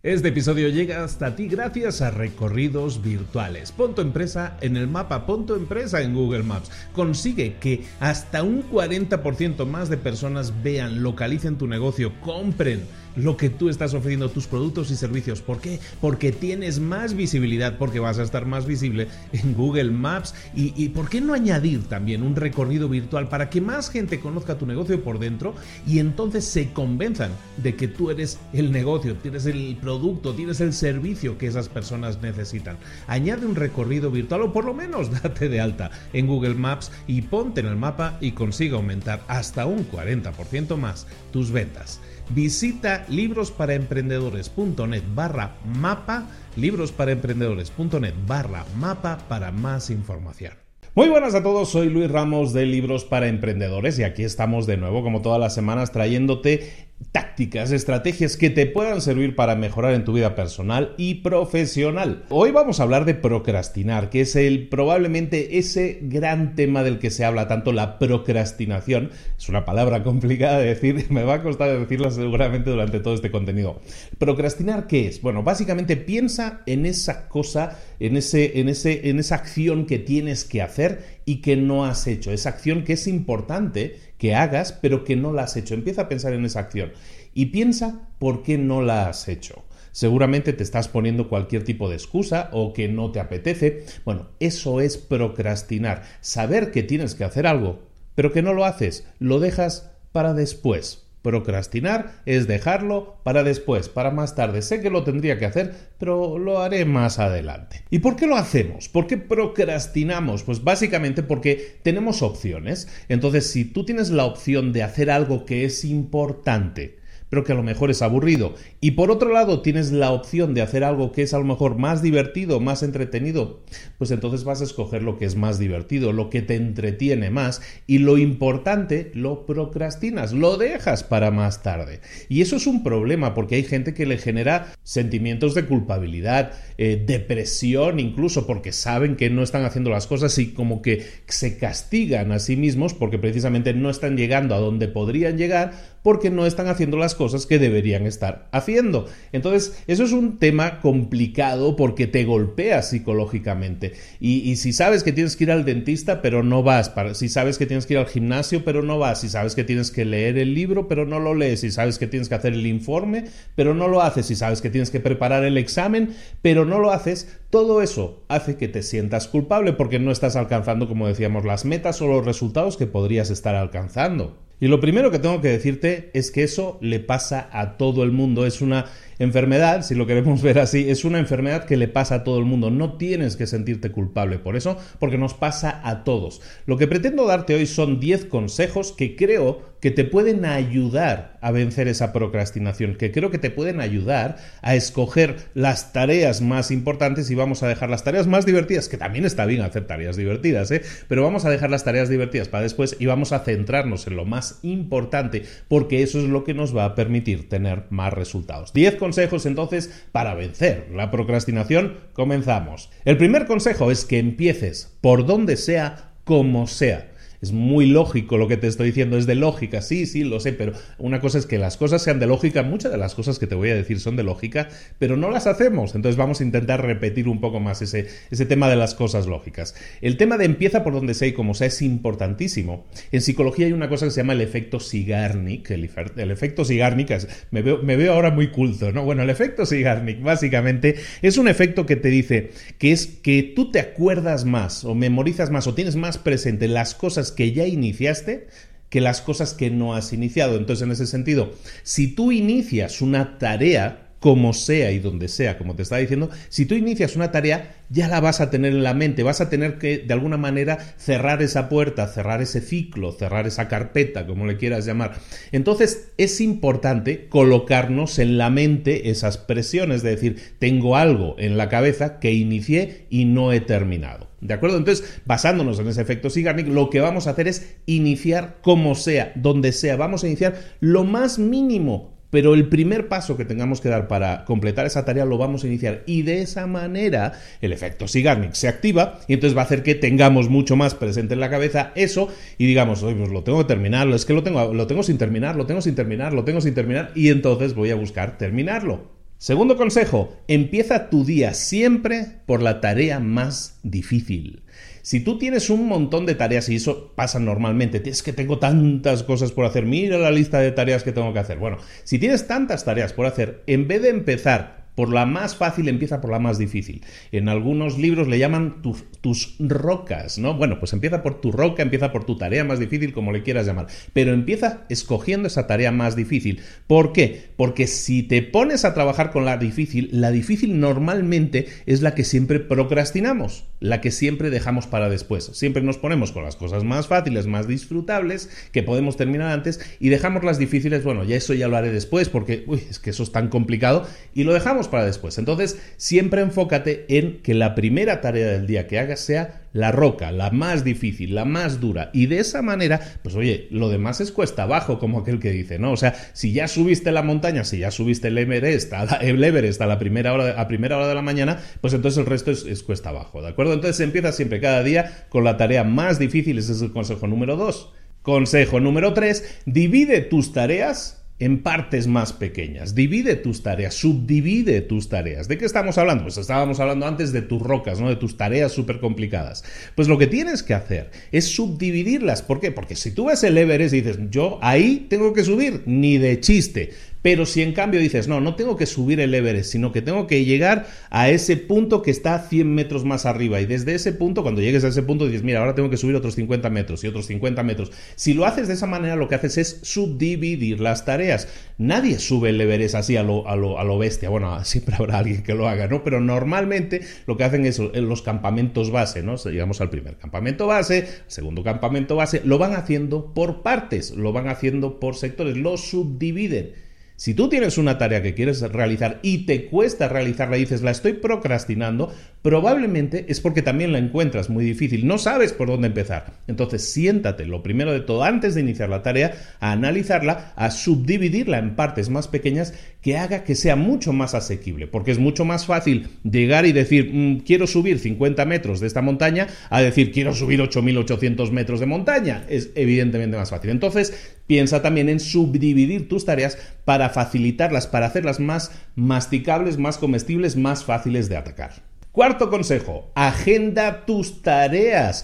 Este 0.07 0.29
episodio 0.29 0.69
llega 0.69 1.03
hasta 1.03 1.35
ti 1.35 1.49
gracias 1.49 2.01
a 2.01 2.11
recorridos 2.11 3.01
virtuales. 3.01 3.73
Pon 3.73 3.93
tu 3.93 4.01
empresa 4.01 4.55
en 4.61 4.77
el 4.77 4.87
mapa, 4.87 5.25
pon 5.25 5.45
tu 5.45 5.53
empresa 5.53 6.01
en 6.01 6.15
Google 6.15 6.43
Maps. 6.43 6.71
Consigue 6.93 7.57
que 7.59 7.83
hasta 7.99 8.41
un 8.41 8.63
40% 8.71 9.65
más 9.65 9.89
de 9.89 9.97
personas 9.97 10.63
vean, 10.63 11.03
localicen 11.03 11.57
tu 11.57 11.67
negocio, 11.67 12.13
compren 12.21 12.85
lo 13.17 13.35
que 13.35 13.49
tú 13.49 13.69
estás 13.69 13.93
ofreciendo, 13.93 14.29
tus 14.29 14.47
productos 14.47 14.91
y 14.91 14.95
servicios. 14.95 15.41
¿Por 15.41 15.59
qué? 15.59 15.79
Porque 15.99 16.31
tienes 16.31 16.79
más 16.79 17.15
visibilidad, 17.15 17.77
porque 17.77 17.99
vas 17.99 18.19
a 18.19 18.23
estar 18.23 18.45
más 18.45 18.65
visible 18.65 19.07
en 19.33 19.53
Google 19.53 19.91
Maps. 19.91 20.33
Y, 20.55 20.89
¿por 20.89 21.09
qué 21.09 21.21
no 21.21 21.33
añadir 21.33 21.83
también 21.87 22.23
un 22.23 22.35
recorrido 22.35 22.87
virtual 22.87 23.29
para 23.29 23.49
que 23.49 23.61
más 23.61 23.89
gente 23.89 24.19
conozca 24.19 24.57
tu 24.57 24.65
negocio 24.65 25.03
por 25.03 25.19
dentro 25.19 25.55
y 25.85 25.99
entonces 25.99 26.45
se 26.45 26.71
convenzan 26.71 27.31
de 27.57 27.75
que 27.75 27.87
tú 27.87 28.11
eres 28.11 28.39
el 28.53 28.71
negocio, 28.71 29.15
tienes 29.15 29.45
el 29.45 29.77
producto, 29.81 30.33
tienes 30.33 30.61
el 30.61 30.73
servicio 30.73 31.37
que 31.37 31.47
esas 31.47 31.69
personas 31.69 32.21
necesitan? 32.21 32.77
Añade 33.07 33.45
un 33.45 33.55
recorrido 33.55 34.11
virtual 34.11 34.41
o 34.41 34.53
por 34.53 34.65
lo 34.65 34.73
menos 34.73 35.11
date 35.23 35.49
de 35.49 35.59
alta 35.59 35.91
en 36.13 36.27
Google 36.27 36.55
Maps 36.55 36.91
y 37.07 37.23
ponte 37.23 37.61
en 37.61 37.67
el 37.67 37.75
mapa 37.75 38.17
y 38.21 38.31
consiga 38.31 38.77
aumentar 38.77 39.23
hasta 39.27 39.65
un 39.65 39.89
40% 39.89 40.77
más 40.77 41.07
tus 41.31 41.51
ventas. 41.51 41.99
Visita 42.29 43.05
librosparaemprendedores.net 43.07 45.03
barra 45.15 45.55
mapa, 45.65 46.27
librosparaemprendedores.net 46.55 48.13
barra 48.25 48.65
mapa 48.77 49.19
para 49.29 49.51
más 49.51 49.89
información. 49.89 50.53
Muy 50.93 51.09
buenas 51.09 51.35
a 51.35 51.43
todos, 51.43 51.69
soy 51.69 51.89
Luis 51.89 52.09
Ramos 52.09 52.53
de 52.53 52.65
Libros 52.65 53.05
para 53.05 53.27
Emprendedores 53.27 53.99
y 53.99 54.03
aquí 54.03 54.23
estamos 54.23 54.65
de 54.65 54.77
nuevo 54.77 55.03
como 55.03 55.21
todas 55.21 55.39
las 55.39 55.53
semanas 55.53 55.91
trayéndote 55.91 56.86
tácticas, 57.11 57.71
estrategias 57.71 58.37
que 58.37 58.49
te 58.49 58.65
puedan 58.65 59.01
servir 59.01 59.35
para 59.35 59.55
mejorar 59.55 59.93
en 59.93 60.03
tu 60.03 60.13
vida 60.13 60.35
personal 60.35 60.93
y 60.97 61.15
profesional. 61.15 62.23
Hoy 62.29 62.51
vamos 62.51 62.79
a 62.79 62.83
hablar 62.83 63.05
de 63.05 63.13
procrastinar, 63.13 64.09
que 64.09 64.21
es 64.21 64.35
el 64.35 64.67
probablemente 64.67 65.57
ese 65.57 65.99
gran 66.01 66.55
tema 66.55 66.83
del 66.83 66.99
que 66.99 67.11
se 67.11 67.25
habla 67.25 67.47
tanto 67.47 67.71
la 67.71 67.99
procrastinación. 67.99 69.11
Es 69.37 69.47
una 69.49 69.65
palabra 69.65 70.03
complicada 70.07 70.59
de 70.59 70.67
decir, 70.67 71.05
me 71.09 71.23
va 71.23 71.35
a 71.35 71.43
costar 71.43 71.77
decirla 71.77 72.11
seguramente 72.11 72.69
durante 72.69 72.99
todo 72.99 73.13
este 73.13 73.31
contenido. 73.31 73.79
Procrastinar 74.17 74.87
qué 74.87 75.07
es? 75.07 75.21
Bueno, 75.21 75.43
básicamente 75.43 75.97
piensa 75.97 76.61
en 76.65 76.85
esa 76.85 77.27
cosa, 77.29 77.79
en 77.99 78.17
ese 78.17 78.59
en 78.59 78.69
ese 78.69 79.09
en 79.09 79.19
esa 79.19 79.35
acción 79.35 79.85
que 79.85 79.99
tienes 79.99 80.43
que 80.43 80.61
hacer 80.61 81.17
y 81.25 81.41
que 81.41 81.57
no 81.57 81.85
has 81.85 82.07
hecho, 82.07 82.31
esa 82.31 82.49
acción 82.49 82.83
que 82.83 82.93
es 82.93 83.05
importante 83.05 83.97
que 84.17 84.35
hagas, 84.35 84.73
pero 84.73 85.03
que 85.03 85.15
no 85.15 85.33
la 85.33 85.43
has 85.43 85.57
hecho. 85.57 85.73
Empieza 85.73 86.03
a 86.03 86.09
pensar 86.09 86.33
en 86.33 86.45
esa 86.45 86.59
acción 86.59 86.91
y 87.33 87.47
piensa 87.47 88.09
por 88.19 88.43
qué 88.43 88.57
no 88.57 88.81
la 88.81 89.07
has 89.09 89.27
hecho. 89.27 89.63
Seguramente 89.91 90.53
te 90.53 90.63
estás 90.63 90.87
poniendo 90.87 91.27
cualquier 91.27 91.63
tipo 91.63 91.89
de 91.89 91.95
excusa 91.95 92.49
o 92.51 92.73
que 92.73 92.87
no 92.87 93.11
te 93.11 93.19
apetece. 93.19 93.85
Bueno, 94.05 94.27
eso 94.39 94.79
es 94.79 94.97
procrastinar. 94.97 96.03
Saber 96.21 96.71
que 96.71 96.83
tienes 96.83 97.15
que 97.15 97.23
hacer 97.23 97.47
algo, 97.47 97.79
pero 98.13 98.31
que 98.31 98.43
no 98.43 98.53
lo 98.53 98.65
haces, 98.65 99.07
lo 99.17 99.39
dejas 99.39 99.91
para 100.11 100.33
después. 100.33 101.06
Procrastinar 101.27 102.21
es 102.25 102.47
dejarlo 102.47 103.17
para 103.25 103.43
después, 103.43 103.89
para 103.89 104.11
más 104.11 104.33
tarde. 104.33 104.61
Sé 104.61 104.79
que 104.79 104.89
lo 104.89 105.03
tendría 105.03 105.37
que 105.37 105.45
hacer, 105.45 105.75
pero 105.97 106.37
lo 106.37 106.61
haré 106.61 106.85
más 106.85 107.19
adelante. 107.19 107.83
¿Y 107.89 107.99
por 107.99 108.15
qué 108.15 108.27
lo 108.27 108.37
hacemos? 108.37 108.87
¿Por 108.87 109.07
qué 109.07 109.17
procrastinamos? 109.17 110.43
Pues 110.43 110.63
básicamente 110.63 111.23
porque 111.23 111.79
tenemos 111.83 112.21
opciones. 112.21 112.87
Entonces, 113.09 113.51
si 113.51 113.65
tú 113.65 113.83
tienes 113.83 114.09
la 114.09 114.23
opción 114.23 114.71
de 114.71 114.83
hacer 114.83 115.11
algo 115.11 115.43
que 115.45 115.65
es 115.65 115.83
importante, 115.83 116.97
pero 117.29 117.43
que 117.43 117.51
a 117.51 117.55
lo 117.55 117.63
mejor 117.63 117.89
es 117.91 118.01
aburrido. 118.01 118.55
Y 118.81 118.91
por 118.91 119.11
otro 119.11 119.31
lado 119.31 119.61
tienes 119.61 119.91
la 119.91 120.11
opción 120.11 120.53
de 120.53 120.61
hacer 120.61 120.83
algo 120.83 121.11
que 121.11 121.23
es 121.23 121.33
a 121.33 121.39
lo 121.39 121.45
mejor 121.45 121.77
más 121.77 122.01
divertido, 122.01 122.59
más 122.59 122.83
entretenido, 122.83 123.63
pues 123.97 124.11
entonces 124.11 124.43
vas 124.43 124.61
a 124.61 124.63
escoger 124.65 125.03
lo 125.03 125.17
que 125.17 125.25
es 125.25 125.35
más 125.35 125.59
divertido, 125.59 126.13
lo 126.13 126.29
que 126.29 126.41
te 126.41 126.55
entretiene 126.55 127.29
más 127.29 127.61
y 127.85 127.99
lo 127.99 128.17
importante 128.17 129.11
lo 129.13 129.45
procrastinas, 129.45 130.33
lo 130.33 130.57
dejas 130.57 131.03
para 131.03 131.31
más 131.31 131.63
tarde. 131.63 132.01
Y 132.29 132.41
eso 132.41 132.55
es 132.55 132.67
un 132.67 132.83
problema 132.83 133.33
porque 133.33 133.55
hay 133.55 133.63
gente 133.63 133.93
que 133.93 134.05
le 134.05 134.17
genera 134.17 134.73
sentimientos 134.83 135.53
de 135.55 135.65
culpabilidad, 135.65 136.53
eh, 136.77 137.03
depresión 137.05 137.99
incluso 137.99 138.47
porque 138.47 138.71
saben 138.71 139.15
que 139.15 139.29
no 139.29 139.43
están 139.43 139.65
haciendo 139.65 139.89
las 139.89 140.07
cosas 140.07 140.37
y 140.37 140.53
como 140.53 140.81
que 140.81 141.05
se 141.27 141.57
castigan 141.57 142.31
a 142.31 142.39
sí 142.39 142.55
mismos 142.55 142.93
porque 142.93 143.19
precisamente 143.19 143.73
no 143.73 143.89
están 143.89 144.17
llegando 144.17 144.55
a 144.55 144.59
donde 144.59 144.87
podrían 144.87 145.37
llegar 145.37 145.96
porque 146.07 146.29
no 146.29 146.45
están 146.45 146.69
haciendo 146.69 146.95
las 146.95 147.15
cosas 147.15 147.45
que 147.45 147.59
deberían 147.59 148.05
estar 148.05 148.47
haciendo. 148.53 149.07
Entonces, 149.33 149.83
eso 149.87 150.05
es 150.05 150.13
un 150.13 150.39
tema 150.39 150.79
complicado 150.79 151.75
porque 151.75 152.07
te 152.07 152.23
golpea 152.23 152.81
psicológicamente. 152.81 153.91
Y, 154.21 154.55
si 154.55 154.71
sabes 154.71 155.03
que 155.03 155.11
tienes 155.11 155.35
que 155.35 155.43
ir 155.43 155.51
al 155.51 155.65
dentista, 155.65 156.21
pero 156.21 156.43
no 156.43 156.63
vas, 156.63 156.93
si 157.11 157.27
sabes 157.27 157.57
que 157.57 157.65
tienes 157.65 157.85
que 157.85 157.95
ir 157.95 157.99
al 157.99 158.05
gimnasio, 158.05 158.63
pero 158.63 158.83
no 158.83 158.97
vas, 158.97 159.19
si 159.19 159.27
sabes 159.27 159.53
que 159.53 159.65
tienes 159.65 159.91
que 159.91 160.05
leer 160.05 160.37
el 160.37 160.53
libro, 160.53 160.87
pero 160.87 161.05
no 161.05 161.19
lo 161.19 161.33
lees, 161.33 161.59
si 161.59 161.71
sabes 161.71 161.99
que 161.99 162.07
tienes 162.07 162.29
que 162.29 162.35
hacer 162.35 162.53
el 162.53 162.65
informe, 162.67 163.25
pero 163.55 163.73
no 163.73 163.89
lo 163.89 164.01
haces, 164.01 164.27
si 164.27 164.37
sabes 164.37 164.61
que 164.61 164.69
tienes 164.69 164.91
que 164.91 165.01
preparar 165.01 165.43
el 165.43 165.57
examen, 165.57 166.15
pero 166.41 166.63
no 166.63 166.79
lo 166.79 166.91
haces, 166.91 167.37
todo 167.49 167.81
eso 167.81 168.23
hace 168.29 168.55
que 168.55 168.69
te 168.69 168.81
sientas 168.81 169.27
culpable 169.27 169.73
porque 169.73 169.99
no 169.99 170.11
estás 170.11 170.37
alcanzando, 170.37 170.87
como 170.87 171.05
decíamos, 171.05 171.43
las 171.43 171.65
metas 171.65 172.01
o 172.01 172.07
los 172.07 172.23
resultados 172.23 172.77
que 172.77 172.87
podrías 172.87 173.29
estar 173.29 173.55
alcanzando. 173.55 174.46
Y 174.59 174.67
lo 174.67 174.79
primero 174.79 175.11
que 175.11 175.19
tengo 175.19 175.39
que 175.39 175.49
decirte 175.49 176.09
es 176.15 176.31
que 176.31 176.41
eso 176.41 176.79
le 176.81 176.99
pasa 176.99 177.47
a 177.51 177.77
todo 177.77 178.03
el 178.03 178.11
mundo. 178.11 178.43
Es 178.45 178.61
una 178.61 178.85
enfermedad, 179.19 179.83
si 179.83 179.93
lo 179.93 180.07
queremos 180.07 180.41
ver 180.43 180.57
así, 180.57 180.89
es 180.89 181.05
una 181.05 181.19
enfermedad 181.19 181.65
que 181.65 181.77
le 181.77 181.87
pasa 181.87 182.15
a 182.15 182.23
todo 182.23 182.39
el 182.39 182.45
mundo. 182.45 182.71
No 182.71 182.97
tienes 182.97 183.35
que 183.35 183.45
sentirte 183.45 183.91
culpable 183.91 184.39
por 184.39 184.55
eso, 184.55 184.77
porque 184.99 185.19
nos 185.19 185.35
pasa 185.35 185.81
a 185.83 186.03
todos. 186.03 186.41
Lo 186.65 186.77
que 186.77 186.87
pretendo 186.87 187.27
darte 187.27 187.53
hoy 187.53 187.67
son 187.67 187.99
10 187.99 188.25
consejos 188.25 188.93
que 188.93 189.15
creo 189.15 189.61
que 189.81 189.91
te 189.91 190.03
pueden 190.03 190.45
ayudar 190.45 191.37
a 191.41 191.51
vencer 191.51 191.87
esa 191.87 192.13
procrastinación, 192.13 192.95
que 192.95 193.11
creo 193.11 193.31
que 193.31 193.37
te 193.37 193.51
pueden 193.51 193.79
ayudar 193.79 194.37
a 194.61 194.75
escoger 194.75 195.37
las 195.53 195.93
tareas 195.93 196.41
más 196.41 196.71
importantes 196.71 197.29
y 197.29 197.35
vamos 197.35 197.63
a 197.63 197.67
dejar 197.67 197.89
las 197.89 198.03
tareas 198.03 198.27
más 198.27 198.45
divertidas, 198.45 198.89
que 198.89 198.97
también 198.97 199.25
está 199.25 199.45
bien 199.45 199.61
hacer 199.61 199.85
tareas 199.85 200.17
divertidas, 200.17 200.71
¿eh? 200.71 200.81
pero 201.07 201.23
vamos 201.23 201.45
a 201.45 201.49
dejar 201.49 201.69
las 201.69 201.83
tareas 201.83 202.09
divertidas 202.09 202.49
para 202.49 202.63
después 202.63 202.95
y 202.99 203.05
vamos 203.05 203.31
a 203.31 203.39
centrarnos 203.39 204.07
en 204.07 204.15
lo 204.15 204.25
más 204.25 204.59
importante, 204.63 205.43
porque 205.67 206.03
eso 206.03 206.19
es 206.19 206.25
lo 206.25 206.43
que 206.43 206.53
nos 206.53 206.75
va 206.75 206.85
a 206.85 206.95
permitir 206.95 207.49
tener 207.49 207.83
más 207.89 208.13
resultados. 208.13 208.73
10 208.73 208.95
consejos 208.95 209.45
entonces 209.45 210.05
para 210.11 210.33
vencer 210.33 210.87
la 210.93 211.11
procrastinación. 211.11 211.97
Comenzamos. 212.13 212.89
El 213.05 213.17
primer 213.17 213.45
consejo 213.45 213.91
es 213.91 214.05
que 214.05 214.19
empieces 214.19 214.97
por 215.01 215.25
donde 215.25 215.57
sea, 215.57 216.11
como 216.23 216.67
sea. 216.67 217.11
Es 217.41 217.51
muy 217.51 217.85
lógico 217.85 218.37
lo 218.37 218.47
que 218.47 218.57
te 218.57 218.67
estoy 218.67 218.87
diciendo, 218.87 219.17
es 219.17 219.27
de 219.27 219.35
lógica, 219.35 219.81
sí, 219.81 220.05
sí, 220.05 220.23
lo 220.23 220.39
sé, 220.39 220.53
pero 220.53 220.73
una 220.97 221.19
cosa 221.19 221.37
es 221.37 221.45
que 221.45 221.57
las 221.57 221.77
cosas 221.77 222.01
sean 222.01 222.19
de 222.19 222.27
lógica, 222.27 222.63
muchas 222.63 222.91
de 222.91 222.97
las 222.97 223.13
cosas 223.13 223.37
que 223.37 223.45
te 223.45 223.55
voy 223.55 223.69
a 223.69 223.75
decir 223.75 223.99
son 223.99 224.15
de 224.15 224.23
lógica, 224.23 224.69
pero 224.97 225.17
no 225.17 225.29
las 225.29 225.45
hacemos, 225.45 225.93
entonces 225.93 226.17
vamos 226.17 226.41
a 226.41 226.43
intentar 226.43 226.83
repetir 226.83 227.27
un 227.27 227.39
poco 227.39 227.59
más 227.59 227.81
ese, 227.81 228.07
ese 228.31 228.45
tema 228.45 228.69
de 228.69 228.75
las 228.75 228.95
cosas 228.95 229.27
lógicas. 229.27 229.75
El 230.01 230.17
tema 230.17 230.37
de 230.37 230.45
empieza 230.45 230.83
por 230.83 230.93
donde 230.93 231.13
sea 231.13 231.27
y 231.27 231.33
como 231.33 231.53
sea 231.53 231.67
es 231.67 231.81
importantísimo. 231.81 232.87
En 233.11 233.21
psicología 233.21 233.67
hay 233.67 233.73
una 233.73 233.89
cosa 233.89 234.05
que 234.05 234.11
se 234.11 234.21
llama 234.21 234.33
el 234.33 234.41
efecto 234.41 234.79
Sigarnik, 234.79 235.69
el, 235.71 235.89
el 236.15 236.31
efecto 236.31 236.65
Sigarnik, 236.65 237.11
me, 237.51 237.61
veo, 237.61 237.83
me 237.83 237.95
veo 237.95 238.13
ahora 238.13 238.31
muy 238.31 238.47
culto, 238.47 238.91
¿no? 238.91 239.03
Bueno, 239.03 239.21
el 239.23 239.29
efecto 239.29 239.65
Sigarnik 239.65 240.21
básicamente 240.21 240.95
es 241.21 241.37
un 241.37 241.47
efecto 241.47 241.85
que 241.85 241.95
te 241.95 242.09
dice 242.09 242.51
que 242.79 242.91
es 242.91 243.05
que 243.05 243.43
tú 243.43 243.71
te 243.71 243.79
acuerdas 243.79 244.45
más 244.45 244.83
o 244.83 244.95
memorizas 244.95 245.51
más 245.51 245.67
o 245.67 245.73
tienes 245.73 245.95
más 245.95 246.17
presente 246.17 246.67
las 246.67 246.95
cosas 246.95 247.26
que 247.31 247.53
ya 247.53 247.65
iniciaste 247.65 248.47
que 248.89 249.01
las 249.01 249.21
cosas 249.21 249.53
que 249.53 249.69
no 249.69 249.93
has 249.95 250.13
iniciado. 250.13 250.57
Entonces, 250.57 250.83
en 250.83 250.91
ese 250.91 251.07
sentido, 251.07 251.53
si 251.83 252.07
tú 252.07 252.31
inicias 252.31 253.01
una 253.01 253.37
tarea, 253.37 254.06
como 254.19 254.53
sea 254.53 254.91
y 254.91 254.99
donde 254.99 255.27
sea, 255.27 255.57
como 255.57 255.75
te 255.75 255.83
estaba 255.83 255.99
diciendo, 255.99 256.29
si 256.49 256.65
tú 256.65 256.75
inicias 256.75 257.15
una 257.15 257.31
tarea, 257.31 257.75
ya 257.89 258.07
la 258.07 258.19
vas 258.19 258.41
a 258.41 258.49
tener 258.49 258.73
en 258.73 258.83
la 258.83 258.93
mente, 258.93 259.23
vas 259.23 259.41
a 259.41 259.49
tener 259.49 259.77
que 259.77 259.99
de 259.99 260.13
alguna 260.13 260.37
manera 260.37 260.77
cerrar 260.97 261.41
esa 261.41 261.69
puerta, 261.69 262.07
cerrar 262.07 262.41
ese 262.41 262.61
ciclo, 262.61 263.11
cerrar 263.11 263.47
esa 263.47 263.67
carpeta, 263.67 264.25
como 264.25 264.45
le 264.45 264.57
quieras 264.57 264.85
llamar. 264.85 265.19
Entonces 265.51 266.11
es 266.17 266.41
importante 266.41 267.27
colocarnos 267.27 268.19
en 268.19 268.37
la 268.37 268.49
mente 268.49 269.09
esas 269.09 269.37
presiones, 269.37 270.01
de 270.01 270.11
decir, 270.11 270.55
tengo 270.59 270.95
algo 270.95 271.35
en 271.37 271.57
la 271.57 271.69
cabeza 271.69 272.19
que 272.19 272.33
inicié 272.33 273.05
y 273.09 273.25
no 273.25 273.53
he 273.53 273.61
terminado. 273.61 274.27
¿De 274.39 274.53
acuerdo? 274.53 274.77
Entonz, 274.77 275.03
basándonos 275.25 275.79
en 275.79 275.87
ese 275.87 276.01
efecto 276.01 276.29
Sigarnik, 276.29 276.67
lo 276.67 276.89
que 276.89 276.99
vamos 276.99 277.25
a 277.25 277.31
hacer 277.31 277.47
es 277.47 277.75
iniciar 277.87 278.57
como 278.61 278.93
sea, 278.93 279.31
donde 279.35 279.71
sea. 279.71 279.95
Vamos 279.95 280.23
a 280.23 280.27
iniciar 280.27 280.55
lo 280.79 281.03
más 281.03 281.39
mínimo 281.39 282.16
pero 282.29 282.53
el 282.53 282.67
primer 282.67 283.07
paso 283.07 283.37
que 283.37 283.45
tengamos 283.45 283.81
que 283.81 283.89
dar 283.89 284.07
para 284.07 284.45
completar 284.45 284.85
esa 284.85 285.05
tarea 285.05 285.25
lo 285.25 285.37
vamos 285.37 285.63
a 285.63 285.67
iniciar 285.67 286.03
y 286.05 286.23
de 286.23 286.41
esa 286.41 286.67
manera 286.67 287.33
el 287.61 287.73
efecto 287.73 288.07
Sigarnik 288.07 288.53
se 288.53 288.67
activa 288.67 289.19
y 289.27 289.33
entonces 289.33 289.55
va 289.57 289.61
a 289.61 289.65
hacer 289.65 289.83
que 289.83 289.95
tengamos 289.95 290.49
mucho 290.49 290.75
más 290.75 290.95
presente 290.95 291.33
en 291.33 291.39
la 291.39 291.49
cabeza 291.49 291.91
eso 291.95 292.29
y 292.57 292.65
digamos, 292.65 293.03
Oye, 293.03 293.15
pues 293.15 293.31
lo 293.31 293.43
tengo 293.43 293.59
que 293.59 293.65
terminar, 293.65 294.07
es 294.09 294.25
que 294.25 294.33
lo 294.33 294.43
tengo, 294.43 294.73
lo 294.73 294.87
tengo 294.87 295.03
sin 295.03 295.17
terminar, 295.17 295.55
lo 295.55 295.65
tengo 295.65 295.81
sin 295.81 295.95
terminar, 295.95 296.33
lo 296.33 296.43
tengo 296.43 296.61
sin 296.61 296.73
terminar 296.73 297.11
y 297.15 297.29
entonces 297.29 297.73
voy 297.73 297.91
a 297.91 297.95
buscar 297.95 298.37
terminarlo. 298.37 299.17
Segundo 299.39 299.77
consejo, 299.77 300.35
empieza 300.47 301.11
tu 301.11 301.23
día 301.23 301.53
siempre 301.53 302.25
por 302.47 302.63
la 302.63 302.81
tarea 302.81 303.19
más 303.19 303.79
difícil. 303.83 304.63
Si 305.07 305.21
tú 305.21 305.37
tienes 305.37 305.69
un 305.69 305.87
montón 305.87 306.25
de 306.25 306.35
tareas 306.35 306.67
y 306.67 306.75
eso 306.75 307.13
pasa 307.15 307.39
normalmente, 307.39 308.01
es 308.09 308.21
que 308.21 308.33
tengo 308.33 308.59
tantas 308.59 309.23
cosas 309.23 309.53
por 309.53 309.63
hacer, 309.63 309.85
mira 309.85 310.17
la 310.17 310.31
lista 310.31 310.59
de 310.59 310.73
tareas 310.73 311.03
que 311.03 311.13
tengo 311.13 311.31
que 311.31 311.39
hacer. 311.39 311.59
Bueno, 311.59 311.77
si 312.03 312.19
tienes 312.19 312.45
tantas 312.45 312.83
tareas 312.83 313.13
por 313.13 313.25
hacer, 313.25 313.63
en 313.67 313.87
vez 313.87 314.01
de 314.01 314.09
empezar 314.09 314.87
por 314.95 315.13
la 315.13 315.27
más 315.27 315.55
fácil 315.55 315.89
empieza 315.89 316.21
por 316.21 316.31
la 316.31 316.39
más 316.39 316.57
difícil. 316.57 317.03
En 317.31 317.49
algunos 317.49 317.99
libros 317.99 318.27
le 318.27 318.39
llaman 318.39 318.81
tus 318.81 319.55
rocas, 319.59 320.39
¿no? 320.39 320.55
Bueno, 320.55 320.79
pues 320.79 320.91
empieza 320.91 321.21
por 321.21 321.39
tu 321.39 321.51
roca, 321.51 321.83
empieza 321.83 322.11
por 322.11 322.25
tu 322.25 322.35
tarea 322.35 322.63
más 322.63 322.79
difícil, 322.79 323.13
como 323.13 323.31
le 323.31 323.43
quieras 323.43 323.67
llamar. 323.67 323.85
Pero 324.13 324.33
empieza 324.33 324.85
escogiendo 324.89 325.49
esa 325.49 325.67
tarea 325.67 325.91
más 325.91 326.15
difícil. 326.15 326.61
¿Por 326.87 327.13
qué? 327.13 327.51
Porque 327.55 327.85
si 327.85 328.23
te 328.23 328.41
pones 328.41 328.85
a 328.85 328.95
trabajar 328.95 329.29
con 329.29 329.45
la 329.45 329.57
difícil, 329.57 330.09
la 330.11 330.31
difícil 330.31 330.79
normalmente 330.79 331.67
es 331.85 332.01
la 332.01 332.15
que 332.15 332.23
siempre 332.23 332.59
procrastinamos, 332.59 333.65
la 333.79 334.01
que 334.01 334.11
siempre 334.11 334.49
dejamos 334.49 334.87
para 334.87 335.09
después. 335.09 335.45
Siempre 335.53 335.83
nos 335.83 335.97
ponemos 335.97 336.31
con 336.31 336.43
las 336.43 336.55
cosas 336.55 336.83
más 336.83 337.07
fáciles, 337.07 337.47
más 337.47 337.67
disfrutables, 337.67 338.49
que 338.71 338.83
podemos 338.83 339.17
terminar 339.17 339.51
antes, 339.51 339.79
y 339.99 340.09
dejamos 340.09 340.43
las 340.43 340.57
difíciles, 340.57 341.03
bueno, 341.03 341.23
ya 341.23 341.35
eso 341.35 341.53
ya 341.53 341.67
lo 341.67 341.77
haré 341.77 341.91
después, 341.91 342.29
porque, 342.29 342.63
uy, 342.67 342.81
es 342.89 342.99
que 342.99 343.11
eso 343.11 343.23
es 343.23 343.31
tan 343.31 343.49
complicado, 343.49 344.07
y 344.33 344.43
lo 344.43 344.53
dejamos 344.53 344.87
para 344.87 345.05
después. 345.05 345.37
Entonces, 345.37 345.79
siempre 345.97 346.41
enfócate 346.41 347.05
en 347.09 347.41
que 347.41 347.53
la 347.53 347.75
primera 347.75 348.21
tarea 348.21 348.47
del 348.47 348.67
día 348.67 348.87
que 348.87 348.99
hagas 348.99 349.19
sea 349.19 349.66
la 349.77 349.91
roca, 349.91 350.31
la 350.31 350.49
más 350.49 350.83
difícil, 350.83 351.35
la 351.35 351.45
más 351.45 351.79
dura. 351.79 352.09
Y 352.11 352.25
de 352.25 352.39
esa 352.39 352.61
manera, 352.61 352.99
pues 353.21 353.35
oye, 353.35 353.67
lo 353.69 353.89
demás 353.89 354.19
es 354.21 354.31
cuesta 354.31 354.63
abajo, 354.63 354.97
como 354.97 355.19
aquel 355.19 355.39
que 355.39 355.51
dice, 355.51 355.77
¿no? 355.77 355.91
O 355.91 355.97
sea, 355.97 356.15
si 356.33 356.51
ya 356.51 356.67
subiste 356.67 357.11
la 357.11 357.21
montaña, 357.21 357.63
si 357.63 357.77
ya 357.77 357.91
subiste 357.91 358.29
el 358.29 358.37
Everest 358.39 358.91
a 358.93 359.05
la, 359.05 359.15
el 359.17 359.43
Everest 359.43 359.79
a 359.81 359.85
la 359.85 359.99
primera 359.99 360.33
hora, 360.33 360.59
a 360.59 360.67
primera 360.67 360.97
hora 360.97 361.07
de 361.07 361.15
la 361.15 361.21
mañana, 361.21 361.59
pues 361.79 361.93
entonces 361.93 362.17
el 362.17 362.25
resto 362.25 362.49
es, 362.49 362.65
es 362.65 362.81
cuesta 362.81 363.09
abajo, 363.09 363.41
¿de 363.41 363.49
acuerdo? 363.49 363.73
Entonces 363.73 363.99
empieza 363.99 364.31
siempre 364.31 364.59
cada 364.59 364.81
día 364.81 365.27
con 365.29 365.43
la 365.43 365.57
tarea 365.57 365.83
más 365.83 366.17
difícil, 366.17 366.57
ese 366.57 366.71
es 366.71 366.81
el 366.81 366.91
consejo 366.91 367.27
número 367.27 367.55
dos. 367.55 367.93
Consejo 368.23 368.79
número 368.79 369.13
tres, 369.13 369.59
divide 369.65 370.21
tus 370.21 370.53
tareas 370.53 371.26
en 371.39 371.61
partes 371.61 372.07
más 372.07 372.33
pequeñas. 372.33 372.95
Divide 372.95 373.35
tus 373.35 373.61
tareas, 373.61 373.93
subdivide 373.93 374.81
tus 374.81 375.07
tareas. 375.09 375.47
¿De 375.47 375.57
qué 375.57 375.65
estamos 375.65 375.97
hablando? 375.97 376.23
Pues 376.23 376.37
estábamos 376.37 376.79
hablando 376.79 377.05
antes 377.05 377.31
de 377.31 377.43
tus 377.43 377.61
rocas, 377.61 377.99
¿no? 377.99 378.09
De 378.09 378.15
tus 378.15 378.37
tareas 378.37 378.71
súper 378.71 378.99
complicadas. 378.99 379.63
Pues 379.95 380.07
lo 380.07 380.17
que 380.17 380.27
tienes 380.27 380.63
que 380.63 380.73
hacer 380.73 381.11
es 381.31 381.45
subdividirlas. 381.45 382.41
¿Por 382.41 382.59
qué? 382.59 382.71
Porque 382.71 382.95
si 382.95 383.11
tú 383.11 383.25
ves 383.25 383.43
el 383.43 383.57
Everest 383.57 383.93
y 383.93 384.01
dices, 384.01 384.19
yo 384.31 384.57
ahí 384.61 385.05
tengo 385.09 385.33
que 385.33 385.43
subir, 385.43 385.83
ni 385.85 386.17
de 386.17 386.39
chiste. 386.39 386.91
Pero 387.27 387.45
si 387.45 387.61
en 387.61 387.73
cambio 387.73 387.99
dices, 387.99 388.29
no, 388.29 388.39
no 388.39 388.55
tengo 388.55 388.77
que 388.77 388.85
subir 388.85 389.19
el 389.19 389.33
Everest, 389.33 389.73
sino 389.73 389.91
que 389.91 390.01
tengo 390.01 390.27
que 390.27 390.45
llegar 390.45 390.87
a 391.09 391.29
ese 391.29 391.57
punto 391.57 392.01
que 392.01 392.09
está 392.09 392.39
100 392.39 392.73
metros 392.73 393.03
más 393.03 393.25
arriba. 393.25 393.59
Y 393.59 393.65
desde 393.65 393.95
ese 393.95 394.13
punto, 394.13 394.43
cuando 394.43 394.61
llegues 394.61 394.85
a 394.85 394.87
ese 394.87 395.03
punto, 395.03 395.25
dices, 395.25 395.43
mira, 395.43 395.59
ahora 395.59 395.75
tengo 395.75 395.89
que 395.89 395.97
subir 395.97 396.15
otros 396.15 396.35
50 396.35 396.69
metros 396.69 397.03
y 397.03 397.07
otros 397.07 397.25
50 397.25 397.63
metros. 397.63 397.91
Si 398.15 398.33
lo 398.33 398.45
haces 398.45 398.69
de 398.69 398.75
esa 398.75 398.87
manera, 398.87 399.17
lo 399.17 399.27
que 399.27 399.35
haces 399.35 399.57
es 399.57 399.79
subdividir 399.81 400.79
las 400.79 401.03
tareas. 401.03 401.49
Nadie 401.77 402.17
sube 402.17 402.51
el 402.51 402.61
Everest 402.61 402.95
así 402.95 403.17
a 403.17 403.23
lo, 403.23 403.45
a 403.49 403.57
lo, 403.57 403.77
a 403.77 403.83
lo 403.83 403.97
bestia. 403.97 404.29
Bueno, 404.29 404.63
siempre 404.63 404.95
habrá 404.97 405.17
alguien 405.17 405.43
que 405.43 405.53
lo 405.53 405.67
haga, 405.67 405.89
¿no? 405.89 406.05
Pero 406.05 406.21
normalmente 406.21 407.01
lo 407.25 407.35
que 407.35 407.43
hacen 407.43 407.65
es 407.65 407.77
los 407.79 408.21
campamentos 408.21 408.89
base, 408.89 409.21
¿no? 409.21 409.35
Llegamos 409.35 409.81
al 409.81 409.89
primer 409.89 410.15
campamento 410.15 410.65
base, 410.65 411.05
segundo 411.27 411.61
campamento 411.61 412.15
base, 412.15 412.41
lo 412.45 412.57
van 412.57 412.73
haciendo 412.73 413.33
por 413.33 413.63
partes, 413.63 414.11
lo 414.11 414.31
van 414.31 414.47
haciendo 414.47 415.01
por 415.01 415.17
sectores, 415.17 415.57
lo 415.57 415.75
subdividen. 415.75 416.86
Si 417.19 417.33
tú 417.33 417.49
tienes 417.49 417.79
una 417.79 417.97
tarea 417.97 418.21
que 418.21 418.35
quieres 418.35 418.61
realizar 418.61 419.17
y 419.23 419.47
te 419.47 419.65
cuesta 419.65 420.07
realizarla 420.07 420.57
y 420.57 420.59
dices 420.59 420.83
la 420.83 420.91
estoy 420.91 421.13
procrastinando, 421.13 422.13
probablemente 422.43 423.25
es 423.27 423.41
porque 423.41 423.63
también 423.63 423.91
la 423.91 423.97
encuentras 423.97 424.51
muy 424.51 424.63
difícil, 424.63 425.07
no 425.07 425.17
sabes 425.17 425.51
por 425.51 425.67
dónde 425.67 425.87
empezar. 425.87 426.33
Entonces 426.45 426.93
siéntate, 426.93 427.47
lo 427.47 427.63
primero 427.63 427.91
de 427.91 428.01
todo, 428.01 428.23
antes 428.23 428.53
de 428.53 428.61
iniciar 428.61 428.89
la 428.89 429.01
tarea, 429.01 429.33
a 429.59 429.71
analizarla, 429.71 430.53
a 430.55 430.69
subdividirla 430.69 431.57
en 431.57 431.75
partes 431.75 432.11
más 432.11 432.27
pequeñas 432.27 432.75
que 433.07 433.17
haga 433.17 433.45
que 433.45 433.55
sea 433.55 433.77
mucho 433.77 434.11
más 434.11 434.33
asequible, 434.33 434.85
porque 434.85 435.11
es 435.11 435.17
mucho 435.17 435.45
más 435.45 435.65
fácil 435.65 436.09
llegar 436.29 436.65
y 436.65 436.73
decir, 436.73 437.09
mm, 437.13 437.37
quiero 437.45 437.65
subir 437.65 437.99
50 437.99 438.43
metros 438.43 438.81
de 438.81 438.87
esta 438.87 439.01
montaña, 439.01 439.47
a 439.69 439.81
decir, 439.81 440.11
quiero 440.11 440.33
subir 440.33 440.59
8.800 440.59 441.51
metros 441.51 441.79
de 441.79 441.85
montaña. 441.85 442.45
Es 442.49 442.71
evidentemente 442.75 443.37
más 443.37 443.49
fácil. 443.49 443.69
Entonces, 443.69 444.35
piensa 444.45 444.81
también 444.81 445.07
en 445.07 445.21
subdividir 445.21 446.09
tus 446.09 446.25
tareas 446.25 446.57
para 446.83 447.07
facilitarlas, 447.07 447.87
para 447.87 448.07
hacerlas 448.07 448.41
más 448.41 448.73
masticables, 448.95 449.77
más 449.77 449.97
comestibles, 449.97 450.57
más 450.57 450.83
fáciles 450.83 451.29
de 451.29 451.37
atacar. 451.37 451.86
Cuarto 452.17 452.49
consejo, 452.49 453.11
agenda 453.13 454.07
tus 454.07 454.41
tareas. 454.41 455.23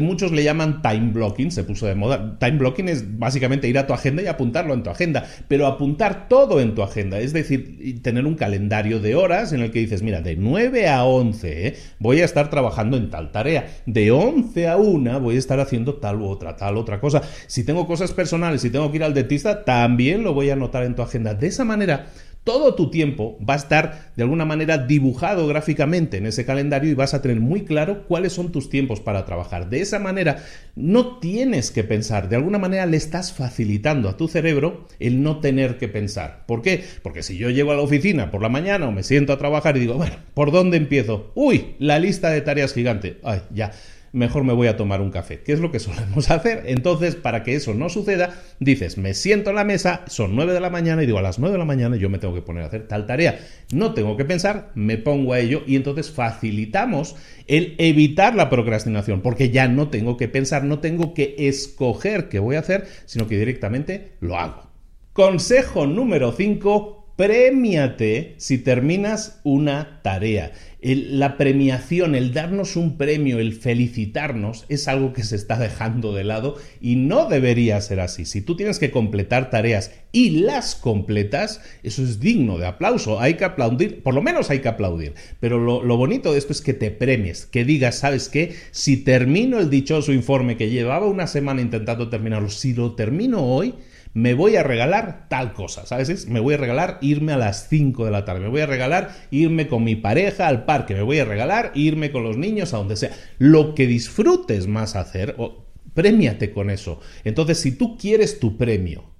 Muchos 0.00 0.32
le 0.32 0.42
llaman 0.42 0.82
time 0.82 1.12
blocking, 1.12 1.52
se 1.52 1.62
puso 1.62 1.86
de 1.86 1.94
moda. 1.94 2.40
Time 2.40 2.58
blocking 2.58 2.88
es 2.88 3.20
básicamente 3.20 3.68
ir 3.68 3.78
a 3.78 3.86
tu 3.86 3.92
agenda 3.92 4.20
y 4.20 4.26
apuntarlo 4.26 4.74
en 4.74 4.82
tu 4.82 4.90
agenda, 4.90 5.24
pero 5.46 5.68
apuntar 5.68 6.28
todo 6.28 6.60
en 6.60 6.74
tu 6.74 6.82
agenda, 6.82 7.20
es 7.20 7.32
decir, 7.32 8.02
tener 8.02 8.26
un 8.26 8.34
calendario 8.34 8.98
de 8.98 9.14
horas 9.14 9.52
en 9.52 9.60
el 9.60 9.70
que 9.70 9.78
dices, 9.78 10.02
mira, 10.02 10.22
de 10.22 10.34
9 10.34 10.88
a 10.88 11.04
11 11.04 11.68
¿eh? 11.68 11.76
voy 12.00 12.20
a 12.20 12.24
estar 12.24 12.50
trabajando 12.50 12.96
en 12.96 13.10
tal 13.10 13.30
tarea, 13.30 13.68
de 13.86 14.10
11 14.10 14.66
a 14.66 14.76
1 14.76 15.20
voy 15.20 15.36
a 15.36 15.38
estar 15.38 15.60
haciendo 15.60 15.94
tal 15.98 16.20
u 16.20 16.26
otra, 16.26 16.56
tal 16.56 16.78
otra 16.78 16.98
cosa. 16.98 17.22
Si 17.46 17.62
tengo 17.62 17.86
cosas 17.86 18.12
personales, 18.12 18.60
si 18.62 18.70
tengo 18.70 18.90
que 18.90 18.96
ir 18.96 19.04
al 19.04 19.14
dentista, 19.14 19.64
también 19.64 20.24
lo 20.24 20.34
voy 20.34 20.50
a 20.50 20.54
anotar 20.54 20.82
en 20.82 20.96
tu 20.96 21.02
agenda. 21.02 21.34
De 21.34 21.46
esa 21.46 21.64
manera, 21.64 22.06
todo 22.44 22.74
tu 22.74 22.90
tiempo 22.90 23.38
va 23.46 23.54
a 23.54 23.56
estar 23.56 24.12
de 24.16 24.22
alguna 24.22 24.44
manera 24.44 24.78
dibujado 24.78 25.46
gráficamente 25.46 26.18
en 26.18 26.26
ese 26.26 26.44
calendario 26.44 26.90
y 26.90 26.94
vas 26.94 27.14
a 27.14 27.22
tener 27.22 27.40
muy 27.40 27.64
claro 27.64 28.06
cuáles 28.06 28.34
son 28.34 28.52
tus 28.52 28.68
tiempos 28.68 29.00
para 29.00 29.24
trabajar. 29.24 29.70
De 29.70 29.80
esa 29.80 29.98
manera 29.98 30.44
no 30.76 31.18
tienes 31.18 31.70
que 31.70 31.84
pensar, 31.84 32.28
de 32.28 32.36
alguna 32.36 32.58
manera 32.58 32.86
le 32.86 32.98
estás 32.98 33.32
facilitando 33.32 34.08
a 34.08 34.16
tu 34.16 34.28
cerebro 34.28 34.86
el 35.00 35.22
no 35.22 35.40
tener 35.40 35.78
que 35.78 35.88
pensar. 35.88 36.44
¿Por 36.46 36.62
qué? 36.62 36.84
Porque 37.02 37.22
si 37.22 37.38
yo 37.38 37.50
llego 37.50 37.72
a 37.72 37.76
la 37.76 37.82
oficina 37.82 38.30
por 38.30 38.42
la 38.42 38.48
mañana 38.48 38.86
o 38.86 38.92
me 38.92 39.02
siento 39.02 39.32
a 39.32 39.38
trabajar 39.38 39.76
y 39.76 39.80
digo, 39.80 39.94
bueno, 39.94 40.16
¿por 40.34 40.52
dónde 40.52 40.76
empiezo? 40.76 41.32
Uy, 41.34 41.74
la 41.78 41.98
lista 41.98 42.30
de 42.30 42.42
tareas 42.42 42.74
gigante. 42.74 43.18
Ay, 43.24 43.40
ya 43.52 43.72
mejor 44.14 44.44
me 44.44 44.52
voy 44.52 44.68
a 44.68 44.76
tomar 44.76 45.00
un 45.00 45.10
café, 45.10 45.40
¿Qué 45.40 45.52
es 45.52 45.60
lo 45.60 45.70
que 45.70 45.80
solemos 45.80 46.30
hacer. 46.30 46.62
Entonces, 46.66 47.16
para 47.16 47.42
que 47.42 47.54
eso 47.54 47.74
no 47.74 47.88
suceda, 47.88 48.40
dices, 48.60 48.96
me 48.96 49.12
siento 49.12 49.50
en 49.50 49.56
la 49.56 49.64
mesa, 49.64 50.04
son 50.06 50.36
9 50.36 50.52
de 50.52 50.60
la 50.60 50.70
mañana 50.70 51.02
y 51.02 51.06
digo, 51.06 51.18
a 51.18 51.22
las 51.22 51.38
9 51.38 51.52
de 51.52 51.58
la 51.58 51.64
mañana 51.64 51.96
yo 51.96 52.08
me 52.08 52.18
tengo 52.18 52.34
que 52.34 52.40
poner 52.40 52.62
a 52.62 52.66
hacer 52.66 52.86
tal 52.86 53.06
tarea. 53.06 53.40
No 53.72 53.92
tengo 53.92 54.16
que 54.16 54.24
pensar, 54.24 54.70
me 54.74 54.96
pongo 54.96 55.32
a 55.32 55.40
ello 55.40 55.62
y 55.66 55.76
entonces 55.76 56.10
facilitamos 56.10 57.16
el 57.48 57.74
evitar 57.78 58.34
la 58.34 58.48
procrastinación, 58.48 59.20
porque 59.20 59.50
ya 59.50 59.68
no 59.68 59.88
tengo 59.88 60.16
que 60.16 60.28
pensar, 60.28 60.64
no 60.64 60.78
tengo 60.78 61.12
que 61.12 61.34
escoger 61.38 62.28
qué 62.28 62.38
voy 62.38 62.56
a 62.56 62.60
hacer, 62.60 62.86
sino 63.04 63.26
que 63.26 63.36
directamente 63.36 64.12
lo 64.20 64.38
hago. 64.38 64.70
Consejo 65.12 65.86
número 65.86 66.32
5 66.32 67.03
Premiate 67.16 68.34
si 68.38 68.58
terminas 68.58 69.40
una 69.44 70.00
tarea. 70.02 70.50
la 70.82 71.36
premiación, 71.36 72.16
el 72.16 72.34
darnos 72.34 72.74
un 72.74 72.98
premio, 72.98 73.38
el 73.38 73.52
felicitarnos, 73.52 74.66
es 74.68 74.88
algo 74.88 75.12
que 75.12 75.22
se 75.22 75.36
está 75.36 75.56
dejando 75.56 76.12
de 76.12 76.24
lado 76.24 76.56
y 76.80 76.96
no 76.96 77.28
debería 77.28 77.80
ser 77.80 78.00
así. 78.00 78.24
Si 78.24 78.40
tú 78.40 78.56
tienes 78.56 78.80
que 78.80 78.90
completar 78.90 79.48
tareas 79.48 79.92
y 80.10 80.40
las 80.40 80.74
completas, 80.74 81.60
eso 81.84 82.02
es 82.02 82.18
digno 82.18 82.58
de 82.58 82.66
aplauso. 82.66 83.20
Hay 83.20 83.34
que 83.34 83.44
aplaudir, 83.44 84.02
por 84.02 84.12
lo 84.12 84.20
menos 84.20 84.50
hay 84.50 84.58
que 84.58 84.68
aplaudir. 84.68 85.14
Pero 85.38 85.60
lo, 85.60 85.84
lo 85.84 85.96
bonito 85.96 86.32
de 86.32 86.38
esto 86.38 86.52
es 86.52 86.62
que 86.62 86.74
te 86.74 86.90
premies, 86.90 87.46
que 87.46 87.64
digas, 87.64 87.94
¿sabes 87.94 88.28
qué? 88.28 88.56
Si 88.72 88.96
termino 88.96 89.60
el 89.60 89.70
dichoso 89.70 90.12
informe 90.12 90.56
que 90.56 90.68
llevaba 90.68 91.06
una 91.06 91.28
semana 91.28 91.60
intentando 91.60 92.08
terminarlo, 92.08 92.50
si 92.50 92.74
lo 92.74 92.96
termino 92.96 93.44
hoy, 93.44 93.76
me 94.14 94.34
voy 94.34 94.54
a 94.54 94.62
regalar 94.62 95.26
tal 95.28 95.52
cosa, 95.52 95.84
¿sabes? 95.86 96.28
Me 96.28 96.38
voy 96.40 96.54
a 96.54 96.56
regalar 96.56 96.98
irme 97.02 97.32
a 97.32 97.36
las 97.36 97.68
5 97.68 98.04
de 98.04 98.10
la 98.12 98.24
tarde, 98.24 98.40
me 98.40 98.48
voy 98.48 98.60
a 98.60 98.66
regalar 98.66 99.10
irme 99.32 99.66
con 99.66 99.82
mi 99.82 99.96
pareja 99.96 100.46
al 100.46 100.64
parque, 100.64 100.94
me 100.94 101.02
voy 101.02 101.18
a 101.18 101.24
regalar 101.24 101.72
irme 101.74 102.12
con 102.12 102.22
los 102.22 102.36
niños 102.36 102.72
a 102.72 102.78
donde 102.78 102.96
sea. 102.96 103.10
Lo 103.38 103.74
que 103.74 103.88
disfrutes 103.88 104.68
más 104.68 104.94
hacer, 104.94 105.34
o, 105.38 105.66
premiate 105.94 106.52
con 106.52 106.70
eso. 106.70 107.00
Entonces, 107.24 107.58
si 107.58 107.72
tú 107.72 107.98
quieres 107.98 108.38
tu 108.38 108.56
premio, 108.56 109.13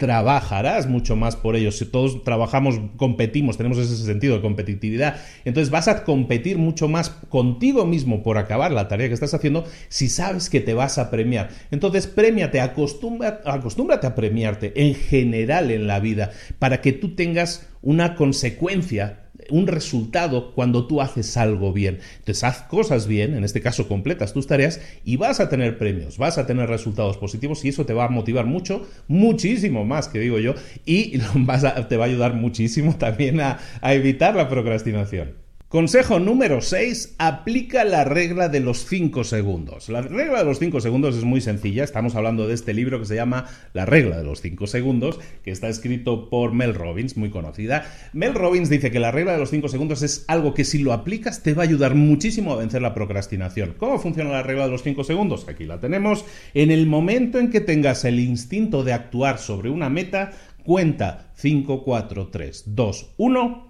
trabajarás 0.00 0.88
mucho 0.88 1.14
más 1.14 1.36
por 1.36 1.56
ellos. 1.56 1.76
Si 1.76 1.84
todos 1.84 2.24
trabajamos, 2.24 2.80
competimos, 2.96 3.58
tenemos 3.58 3.76
ese 3.76 3.96
sentido 3.96 4.34
de 4.34 4.40
competitividad, 4.40 5.20
entonces 5.44 5.70
vas 5.70 5.88
a 5.88 6.04
competir 6.04 6.56
mucho 6.56 6.88
más 6.88 7.10
contigo 7.10 7.84
mismo 7.84 8.22
por 8.22 8.38
acabar 8.38 8.72
la 8.72 8.88
tarea 8.88 9.08
que 9.08 9.14
estás 9.14 9.34
haciendo 9.34 9.66
si 9.90 10.08
sabes 10.08 10.48
que 10.48 10.60
te 10.60 10.72
vas 10.72 10.96
a 10.96 11.10
premiar. 11.10 11.50
Entonces, 11.70 12.06
premiate, 12.06 12.60
acostúmbrate 12.60 14.06
a 14.06 14.14
premiarte 14.14 14.72
en 14.74 14.94
general 14.94 15.70
en 15.70 15.86
la 15.86 16.00
vida 16.00 16.30
para 16.58 16.80
que 16.80 16.94
tú 16.94 17.14
tengas 17.14 17.68
una 17.82 18.14
consecuencia 18.14 19.29
un 19.50 19.66
resultado 19.66 20.52
cuando 20.52 20.86
tú 20.86 21.00
haces 21.00 21.36
algo 21.36 21.72
bien. 21.72 21.98
Entonces, 22.18 22.44
haz 22.44 22.62
cosas 22.62 23.06
bien, 23.06 23.34
en 23.34 23.44
este 23.44 23.60
caso 23.60 23.88
completas 23.88 24.32
tus 24.32 24.46
tareas 24.46 24.80
y 25.04 25.16
vas 25.16 25.40
a 25.40 25.48
tener 25.48 25.78
premios, 25.78 26.18
vas 26.18 26.38
a 26.38 26.46
tener 26.46 26.68
resultados 26.68 27.16
positivos 27.16 27.64
y 27.64 27.68
eso 27.68 27.86
te 27.86 27.94
va 27.94 28.04
a 28.04 28.08
motivar 28.08 28.46
mucho, 28.46 28.86
muchísimo 29.08 29.84
más 29.84 30.08
que 30.08 30.18
digo 30.18 30.38
yo, 30.38 30.54
y 30.86 31.18
te 31.88 31.96
va 31.96 32.04
a 32.04 32.08
ayudar 32.08 32.34
muchísimo 32.34 32.96
también 32.96 33.40
a 33.40 33.58
evitar 33.82 34.34
la 34.34 34.48
procrastinación. 34.48 35.49
Consejo 35.70 36.18
número 36.18 36.62
6. 36.62 37.14
Aplica 37.18 37.84
la 37.84 38.02
regla 38.02 38.48
de 38.48 38.58
los 38.58 38.86
5 38.86 39.22
segundos. 39.22 39.88
La 39.88 40.02
regla 40.02 40.40
de 40.40 40.44
los 40.44 40.58
5 40.58 40.80
segundos 40.80 41.16
es 41.16 41.22
muy 41.22 41.40
sencilla. 41.40 41.84
Estamos 41.84 42.16
hablando 42.16 42.48
de 42.48 42.54
este 42.54 42.74
libro 42.74 42.98
que 42.98 43.04
se 43.06 43.14
llama 43.14 43.46
La 43.72 43.86
regla 43.86 44.18
de 44.18 44.24
los 44.24 44.40
5 44.40 44.66
segundos, 44.66 45.20
que 45.44 45.52
está 45.52 45.68
escrito 45.68 46.28
por 46.28 46.52
Mel 46.54 46.74
Robbins, 46.74 47.16
muy 47.16 47.30
conocida. 47.30 47.84
Mel 48.12 48.34
Robbins 48.34 48.68
dice 48.68 48.90
que 48.90 48.98
la 48.98 49.12
regla 49.12 49.34
de 49.34 49.38
los 49.38 49.50
5 49.50 49.68
segundos 49.68 50.02
es 50.02 50.24
algo 50.26 50.54
que 50.54 50.64
si 50.64 50.78
lo 50.78 50.92
aplicas 50.92 51.44
te 51.44 51.54
va 51.54 51.62
a 51.62 51.66
ayudar 51.66 51.94
muchísimo 51.94 52.52
a 52.52 52.56
vencer 52.56 52.82
la 52.82 52.92
procrastinación. 52.92 53.76
¿Cómo 53.78 54.00
funciona 54.00 54.30
la 54.30 54.42
regla 54.42 54.64
de 54.64 54.72
los 54.72 54.82
5 54.82 55.04
segundos? 55.04 55.46
Aquí 55.48 55.66
la 55.66 55.78
tenemos. 55.78 56.24
En 56.52 56.72
el 56.72 56.88
momento 56.88 57.38
en 57.38 57.48
que 57.48 57.60
tengas 57.60 58.04
el 58.04 58.18
instinto 58.18 58.82
de 58.82 58.92
actuar 58.92 59.38
sobre 59.38 59.70
una 59.70 59.88
meta, 59.88 60.32
cuenta 60.64 61.30
5, 61.36 61.84
4, 61.84 62.26
3, 62.26 62.64
2, 62.66 63.10
1 63.18 63.69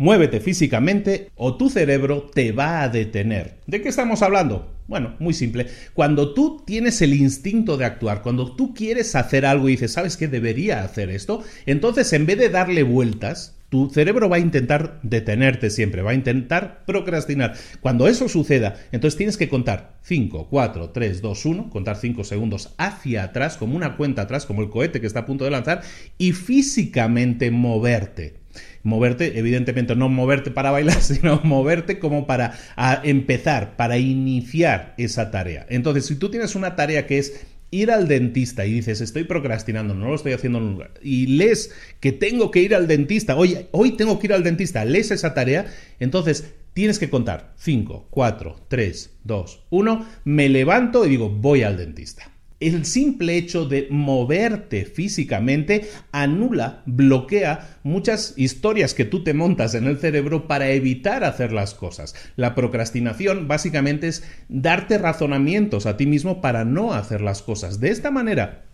Muévete 0.00 0.40
físicamente 0.40 1.28
o 1.36 1.58
tu 1.58 1.68
cerebro 1.68 2.30
te 2.32 2.52
va 2.52 2.80
a 2.80 2.88
detener. 2.88 3.58
¿De 3.66 3.82
qué 3.82 3.90
estamos 3.90 4.22
hablando? 4.22 4.72
Bueno, 4.88 5.14
muy 5.18 5.34
simple. 5.34 5.66
Cuando 5.92 6.32
tú 6.32 6.62
tienes 6.64 7.02
el 7.02 7.12
instinto 7.12 7.76
de 7.76 7.84
actuar, 7.84 8.22
cuando 8.22 8.56
tú 8.56 8.72
quieres 8.72 9.14
hacer 9.14 9.44
algo 9.44 9.68
y 9.68 9.72
dices, 9.72 9.92
¿sabes 9.92 10.16
qué? 10.16 10.26
Debería 10.26 10.84
hacer 10.84 11.10
esto. 11.10 11.44
Entonces, 11.66 12.14
en 12.14 12.24
vez 12.24 12.38
de 12.38 12.48
darle 12.48 12.82
vueltas, 12.82 13.58
tu 13.68 13.90
cerebro 13.90 14.30
va 14.30 14.36
a 14.36 14.40
intentar 14.40 15.00
detenerte 15.02 15.68
siempre, 15.68 16.00
va 16.00 16.12
a 16.12 16.14
intentar 16.14 16.82
procrastinar. 16.86 17.52
Cuando 17.82 18.08
eso 18.08 18.26
suceda, 18.26 18.76
entonces 18.92 19.18
tienes 19.18 19.36
que 19.36 19.50
contar 19.50 19.98
5, 20.00 20.48
4, 20.48 20.90
3, 20.94 21.20
2, 21.20 21.44
1, 21.44 21.68
contar 21.68 21.98
5 21.98 22.24
segundos 22.24 22.72
hacia 22.78 23.24
atrás, 23.24 23.58
como 23.58 23.76
una 23.76 23.98
cuenta 23.98 24.22
atrás, 24.22 24.46
como 24.46 24.62
el 24.62 24.70
cohete 24.70 25.02
que 25.02 25.06
está 25.06 25.20
a 25.20 25.26
punto 25.26 25.44
de 25.44 25.50
lanzar, 25.50 25.82
y 26.16 26.32
físicamente 26.32 27.50
moverte 27.50 28.39
moverte, 28.82 29.38
evidentemente 29.38 29.94
no 29.96 30.08
moverte 30.08 30.50
para 30.50 30.70
bailar, 30.70 31.00
sino 31.02 31.40
moverte 31.42 31.98
como 31.98 32.26
para 32.26 32.58
empezar, 33.02 33.76
para 33.76 33.98
iniciar 33.98 34.94
esa 34.98 35.30
tarea. 35.30 35.66
Entonces, 35.68 36.06
si 36.06 36.16
tú 36.16 36.30
tienes 36.30 36.54
una 36.54 36.76
tarea 36.76 37.06
que 37.06 37.18
es 37.18 37.46
ir 37.70 37.90
al 37.90 38.08
dentista 38.08 38.66
y 38.66 38.72
dices, 38.72 39.00
estoy 39.00 39.24
procrastinando, 39.24 39.94
no 39.94 40.08
lo 40.08 40.14
estoy 40.14 40.32
haciendo 40.32 40.60
nunca, 40.60 40.90
y 41.02 41.26
lees 41.26 41.72
que 42.00 42.12
tengo 42.12 42.50
que 42.50 42.62
ir 42.62 42.74
al 42.74 42.88
dentista, 42.88 43.36
oye, 43.36 43.68
hoy 43.70 43.92
tengo 43.92 44.18
que 44.18 44.26
ir 44.26 44.32
al 44.32 44.42
dentista, 44.42 44.84
lees 44.84 45.10
esa 45.12 45.34
tarea, 45.34 45.66
entonces 46.00 46.52
tienes 46.72 46.98
que 46.98 47.10
contar 47.10 47.54
5, 47.58 48.08
4, 48.10 48.56
3, 48.68 49.10
2, 49.22 49.62
1, 49.70 50.06
me 50.24 50.48
levanto 50.48 51.06
y 51.06 51.10
digo, 51.10 51.28
voy 51.28 51.62
al 51.62 51.76
dentista 51.76 52.29
el 52.60 52.84
simple 52.84 53.36
hecho 53.36 53.64
de 53.64 53.88
moverte 53.90 54.84
físicamente 54.84 55.88
anula, 56.12 56.82
bloquea 56.84 57.78
muchas 57.82 58.34
historias 58.36 58.92
que 58.92 59.06
tú 59.06 59.24
te 59.24 59.32
montas 59.32 59.74
en 59.74 59.86
el 59.86 59.98
cerebro 59.98 60.46
para 60.46 60.70
evitar 60.70 61.24
hacer 61.24 61.52
las 61.52 61.74
cosas. 61.74 62.14
La 62.36 62.54
procrastinación 62.54 63.48
básicamente 63.48 64.08
es 64.08 64.22
darte 64.48 64.98
razonamientos 64.98 65.86
a 65.86 65.96
ti 65.96 66.06
mismo 66.06 66.40
para 66.42 66.66
no 66.66 66.92
hacer 66.92 67.22
las 67.22 67.40
cosas. 67.40 67.80
De 67.80 67.90
esta 67.90 68.10
manera, 68.10 68.64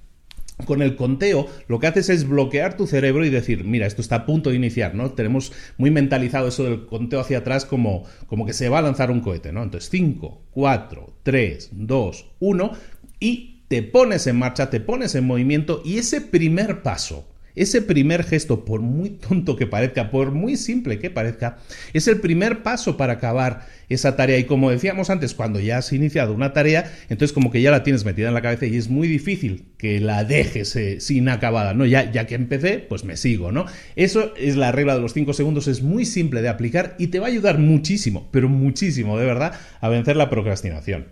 con 0.64 0.82
el 0.82 0.96
conteo 0.96 1.46
lo 1.68 1.78
que 1.78 1.86
haces 1.86 2.08
es 2.08 2.26
bloquear 2.26 2.76
tu 2.76 2.86
cerebro 2.86 3.24
y 3.24 3.30
decir, 3.30 3.64
mira, 3.64 3.86
esto 3.86 4.00
está 4.00 4.16
a 4.16 4.26
punto 4.26 4.50
de 4.50 4.56
iniciar, 4.56 4.94
¿no? 4.94 5.12
Tenemos 5.12 5.52
muy 5.76 5.90
mentalizado 5.90 6.48
eso 6.48 6.64
del 6.64 6.86
conteo 6.86 7.20
hacia 7.20 7.38
atrás 7.38 7.64
como, 7.64 8.04
como 8.26 8.46
que 8.46 8.52
se 8.52 8.68
va 8.68 8.78
a 8.78 8.82
lanzar 8.82 9.10
un 9.10 9.20
cohete, 9.20 9.52
¿no? 9.52 9.62
Entonces 9.62 9.90
5, 9.90 10.42
4, 10.50 11.14
3, 11.22 11.70
2, 11.72 12.26
1 12.40 12.72
y 13.20 13.55
te 13.68 13.82
pones 13.82 14.26
en 14.26 14.36
marcha, 14.36 14.70
te 14.70 14.80
pones 14.80 15.14
en 15.14 15.24
movimiento 15.24 15.82
y 15.84 15.98
ese 15.98 16.20
primer 16.20 16.82
paso, 16.82 17.28
Ese 17.56 17.80
primer 17.80 18.22
gesto, 18.22 18.66
por 18.66 18.82
muy 18.82 19.08
tonto 19.08 19.56
que 19.56 19.66
parezca, 19.66 20.10
por 20.10 20.30
muy 20.30 20.58
simple 20.58 20.98
que 20.98 21.08
parezca, 21.08 21.56
es 21.94 22.06
el 22.06 22.20
primer 22.20 22.62
paso 22.62 22.98
para 22.98 23.14
acabar 23.14 23.66
esa 23.88 24.14
tarea. 24.14 24.36
Y 24.38 24.44
como 24.44 24.70
decíamos 24.70 25.08
antes, 25.08 25.32
cuando 25.32 25.58
ya 25.58 25.78
has 25.78 25.90
iniciado 25.90 26.34
una 26.34 26.52
tarea, 26.52 26.92
entonces 27.08 27.32
como 27.32 27.50
que 27.50 27.62
ya 27.62 27.70
la 27.70 27.82
tienes 27.82 28.04
metida 28.04 28.28
en 28.28 28.34
la 28.34 28.42
cabeza 28.42 28.66
y 28.66 28.76
es 28.76 28.90
muy 28.90 29.08
difícil 29.08 29.68
que 29.78 30.00
la 30.00 30.24
dejes 30.24 30.76
eh, 30.76 31.00
sin 31.00 31.30
acabada, 31.30 31.72
¿no? 31.72 31.86
Ya, 31.86 32.12
ya 32.12 32.26
que 32.26 32.34
empecé, 32.34 32.78
pues 32.78 33.04
me 33.04 33.16
sigo, 33.16 33.52
¿no? 33.52 33.64
Eso 33.96 34.34
es 34.36 34.56
la 34.56 34.70
regla 34.70 34.94
de 34.94 35.00
los 35.00 35.14
5 35.14 35.32
segundos, 35.32 35.66
es 35.66 35.80
muy 35.80 36.04
simple 36.04 36.42
de 36.42 36.50
aplicar 36.50 36.94
y 36.98 37.06
te 37.06 37.20
va 37.20 37.26
a 37.26 37.30
ayudar 37.30 37.58
muchísimo, 37.58 38.28
pero 38.32 38.50
muchísimo, 38.50 39.18
de 39.18 39.24
verdad, 39.24 39.54
a 39.80 39.88
vencer 39.88 40.16
la 40.16 40.28
procrastinación. 40.28 41.06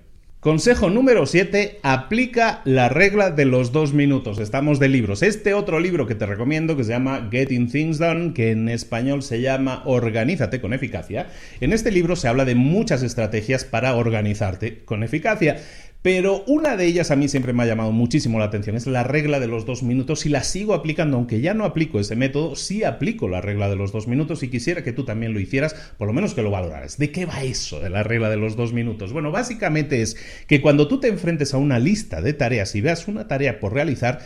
Consejo 0.44 0.90
número 0.90 1.24
7, 1.24 1.78
aplica 1.82 2.60
la 2.66 2.90
regla 2.90 3.30
de 3.30 3.46
los 3.46 3.72
dos 3.72 3.94
minutos. 3.94 4.38
Estamos 4.38 4.78
de 4.78 4.90
libros. 4.90 5.22
Este 5.22 5.54
otro 5.54 5.80
libro 5.80 6.06
que 6.06 6.14
te 6.14 6.26
recomiendo, 6.26 6.76
que 6.76 6.84
se 6.84 6.90
llama 6.90 7.28
Getting 7.30 7.70
Things 7.70 7.96
Done, 7.96 8.34
que 8.34 8.50
en 8.50 8.68
español 8.68 9.22
se 9.22 9.40
llama 9.40 9.80
Organízate 9.86 10.60
con 10.60 10.74
eficacia. 10.74 11.28
En 11.62 11.72
este 11.72 11.90
libro 11.90 12.14
se 12.14 12.28
habla 12.28 12.44
de 12.44 12.56
muchas 12.56 13.02
estrategias 13.02 13.64
para 13.64 13.96
organizarte 13.96 14.84
con 14.84 15.02
eficacia. 15.02 15.62
Pero 16.04 16.44
una 16.46 16.76
de 16.76 16.84
ellas 16.84 17.10
a 17.10 17.16
mí 17.16 17.28
siempre 17.28 17.54
me 17.54 17.62
ha 17.62 17.66
llamado 17.66 17.90
muchísimo 17.90 18.38
la 18.38 18.44
atención, 18.44 18.76
es 18.76 18.86
la 18.86 19.04
regla 19.04 19.40
de 19.40 19.46
los 19.46 19.64
dos 19.64 19.82
minutos 19.82 20.26
y 20.26 20.28
la 20.28 20.42
sigo 20.42 20.74
aplicando, 20.74 21.16
aunque 21.16 21.40
ya 21.40 21.54
no 21.54 21.64
aplico 21.64 21.98
ese 21.98 22.14
método, 22.14 22.56
sí 22.56 22.84
aplico 22.84 23.26
la 23.26 23.40
regla 23.40 23.70
de 23.70 23.76
los 23.76 23.90
dos 23.90 24.06
minutos 24.06 24.42
y 24.42 24.50
quisiera 24.50 24.84
que 24.84 24.92
tú 24.92 25.06
también 25.06 25.32
lo 25.32 25.40
hicieras, 25.40 25.74
por 25.96 26.06
lo 26.06 26.12
menos 26.12 26.34
que 26.34 26.42
lo 26.42 26.50
valoraras. 26.50 26.98
¿De 26.98 27.10
qué 27.10 27.24
va 27.24 27.42
eso 27.42 27.80
de 27.80 27.88
la 27.88 28.02
regla 28.02 28.28
de 28.28 28.36
los 28.36 28.54
dos 28.54 28.74
minutos? 28.74 29.14
Bueno, 29.14 29.30
básicamente 29.30 30.02
es 30.02 30.18
que 30.46 30.60
cuando 30.60 30.88
tú 30.88 31.00
te 31.00 31.08
enfrentes 31.08 31.54
a 31.54 31.56
una 31.56 31.78
lista 31.78 32.20
de 32.20 32.34
tareas 32.34 32.74
y 32.74 32.82
veas 32.82 33.08
una 33.08 33.26
tarea 33.26 33.58
por 33.58 33.72
realizar, 33.72 34.18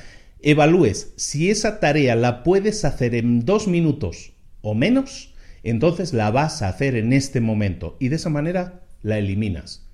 evalúes 0.42 1.12
si 1.14 1.48
esa 1.48 1.78
tarea 1.78 2.16
la 2.16 2.42
puedes 2.42 2.84
hacer 2.84 3.14
en 3.14 3.44
dos 3.44 3.68
minutos 3.68 4.32
o 4.62 4.74
menos, 4.74 5.32
entonces 5.62 6.12
la 6.12 6.32
vas 6.32 6.60
a 6.60 6.70
hacer 6.70 6.96
en 6.96 7.12
este 7.12 7.40
momento 7.40 7.96
y 8.00 8.08
de 8.08 8.16
esa 8.16 8.30
manera 8.30 8.82
la 9.02 9.18
eliminas. 9.18 9.87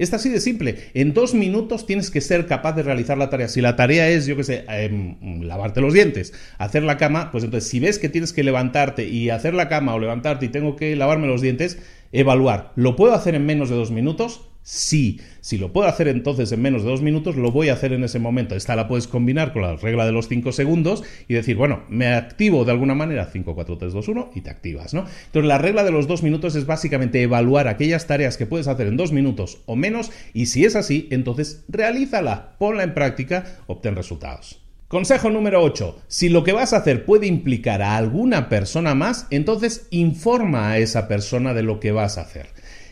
Es 0.00 0.14
así 0.14 0.30
de 0.30 0.40
simple. 0.40 0.76
En 0.94 1.12
dos 1.12 1.34
minutos 1.34 1.84
tienes 1.84 2.10
que 2.10 2.22
ser 2.22 2.46
capaz 2.46 2.72
de 2.72 2.82
realizar 2.82 3.18
la 3.18 3.28
tarea. 3.28 3.48
Si 3.48 3.60
la 3.60 3.76
tarea 3.76 4.08
es, 4.08 4.24
yo 4.24 4.34
qué 4.34 4.44
sé, 4.44 4.64
em, 4.66 5.42
lavarte 5.42 5.82
los 5.82 5.92
dientes, 5.92 6.32
hacer 6.56 6.84
la 6.84 6.96
cama, 6.96 7.30
pues 7.30 7.44
entonces 7.44 7.68
si 7.68 7.80
ves 7.80 7.98
que 7.98 8.08
tienes 8.08 8.32
que 8.32 8.42
levantarte 8.42 9.06
y 9.06 9.28
hacer 9.28 9.52
la 9.52 9.68
cama 9.68 9.94
o 9.94 9.98
levantarte 9.98 10.46
y 10.46 10.48
tengo 10.48 10.74
que 10.74 10.96
lavarme 10.96 11.26
los 11.26 11.42
dientes, 11.42 11.78
evaluar. 12.12 12.72
¿Lo 12.76 12.96
puedo 12.96 13.12
hacer 13.12 13.34
en 13.34 13.44
menos 13.44 13.68
de 13.68 13.76
dos 13.76 13.90
minutos? 13.90 14.49
Sí, 14.62 15.20
si 15.40 15.56
lo 15.56 15.72
puedo 15.72 15.88
hacer 15.88 16.06
entonces 16.08 16.52
en 16.52 16.60
menos 16.60 16.82
de 16.82 16.90
dos 16.90 17.02
minutos, 17.02 17.36
lo 17.36 17.50
voy 17.50 17.70
a 17.70 17.72
hacer 17.72 17.92
en 17.92 18.04
ese 18.04 18.18
momento. 18.18 18.54
Esta 18.54 18.76
la 18.76 18.88
puedes 18.88 19.08
combinar 19.08 19.52
con 19.52 19.62
la 19.62 19.76
regla 19.76 20.04
de 20.04 20.12
los 20.12 20.28
cinco 20.28 20.52
segundos 20.52 21.02
y 21.28 21.34
decir, 21.34 21.56
bueno, 21.56 21.82
me 21.88 22.08
activo 22.08 22.64
de 22.64 22.72
alguna 22.72 22.94
manera 22.94 23.28
5, 23.32 23.54
4, 23.54 23.78
3, 23.78 23.92
2, 23.92 24.08
1 24.08 24.30
y 24.34 24.42
te 24.42 24.50
activas, 24.50 24.92
¿no? 24.92 25.06
Entonces 25.26 25.48
la 25.48 25.58
regla 25.58 25.82
de 25.82 25.90
los 25.90 26.06
dos 26.06 26.22
minutos 26.22 26.54
es 26.56 26.66
básicamente 26.66 27.22
evaluar 27.22 27.68
aquellas 27.68 28.06
tareas 28.06 28.36
que 28.36 28.46
puedes 28.46 28.68
hacer 28.68 28.86
en 28.86 28.96
dos 28.96 29.12
minutos 29.12 29.62
o 29.66 29.76
menos 29.76 30.10
y 30.34 30.46
si 30.46 30.64
es 30.64 30.76
así, 30.76 31.08
entonces 31.10 31.64
realízala, 31.68 32.56
ponla 32.58 32.82
en 32.82 32.94
práctica, 32.94 33.58
obtén 33.66 33.96
resultados. 33.96 34.60
Consejo 34.90 35.30
número 35.30 35.62
8. 35.62 36.02
Si 36.08 36.28
lo 36.28 36.42
que 36.42 36.52
vas 36.52 36.72
a 36.72 36.78
hacer 36.78 37.04
puede 37.04 37.28
implicar 37.28 37.80
a 37.80 37.96
alguna 37.96 38.48
persona 38.48 38.96
más, 38.96 39.28
entonces 39.30 39.86
informa 39.90 40.70
a 40.70 40.78
esa 40.78 41.06
persona 41.06 41.54
de 41.54 41.62
lo 41.62 41.78
que 41.78 41.92
vas 41.92 42.18
a 42.18 42.22
hacer. 42.22 42.48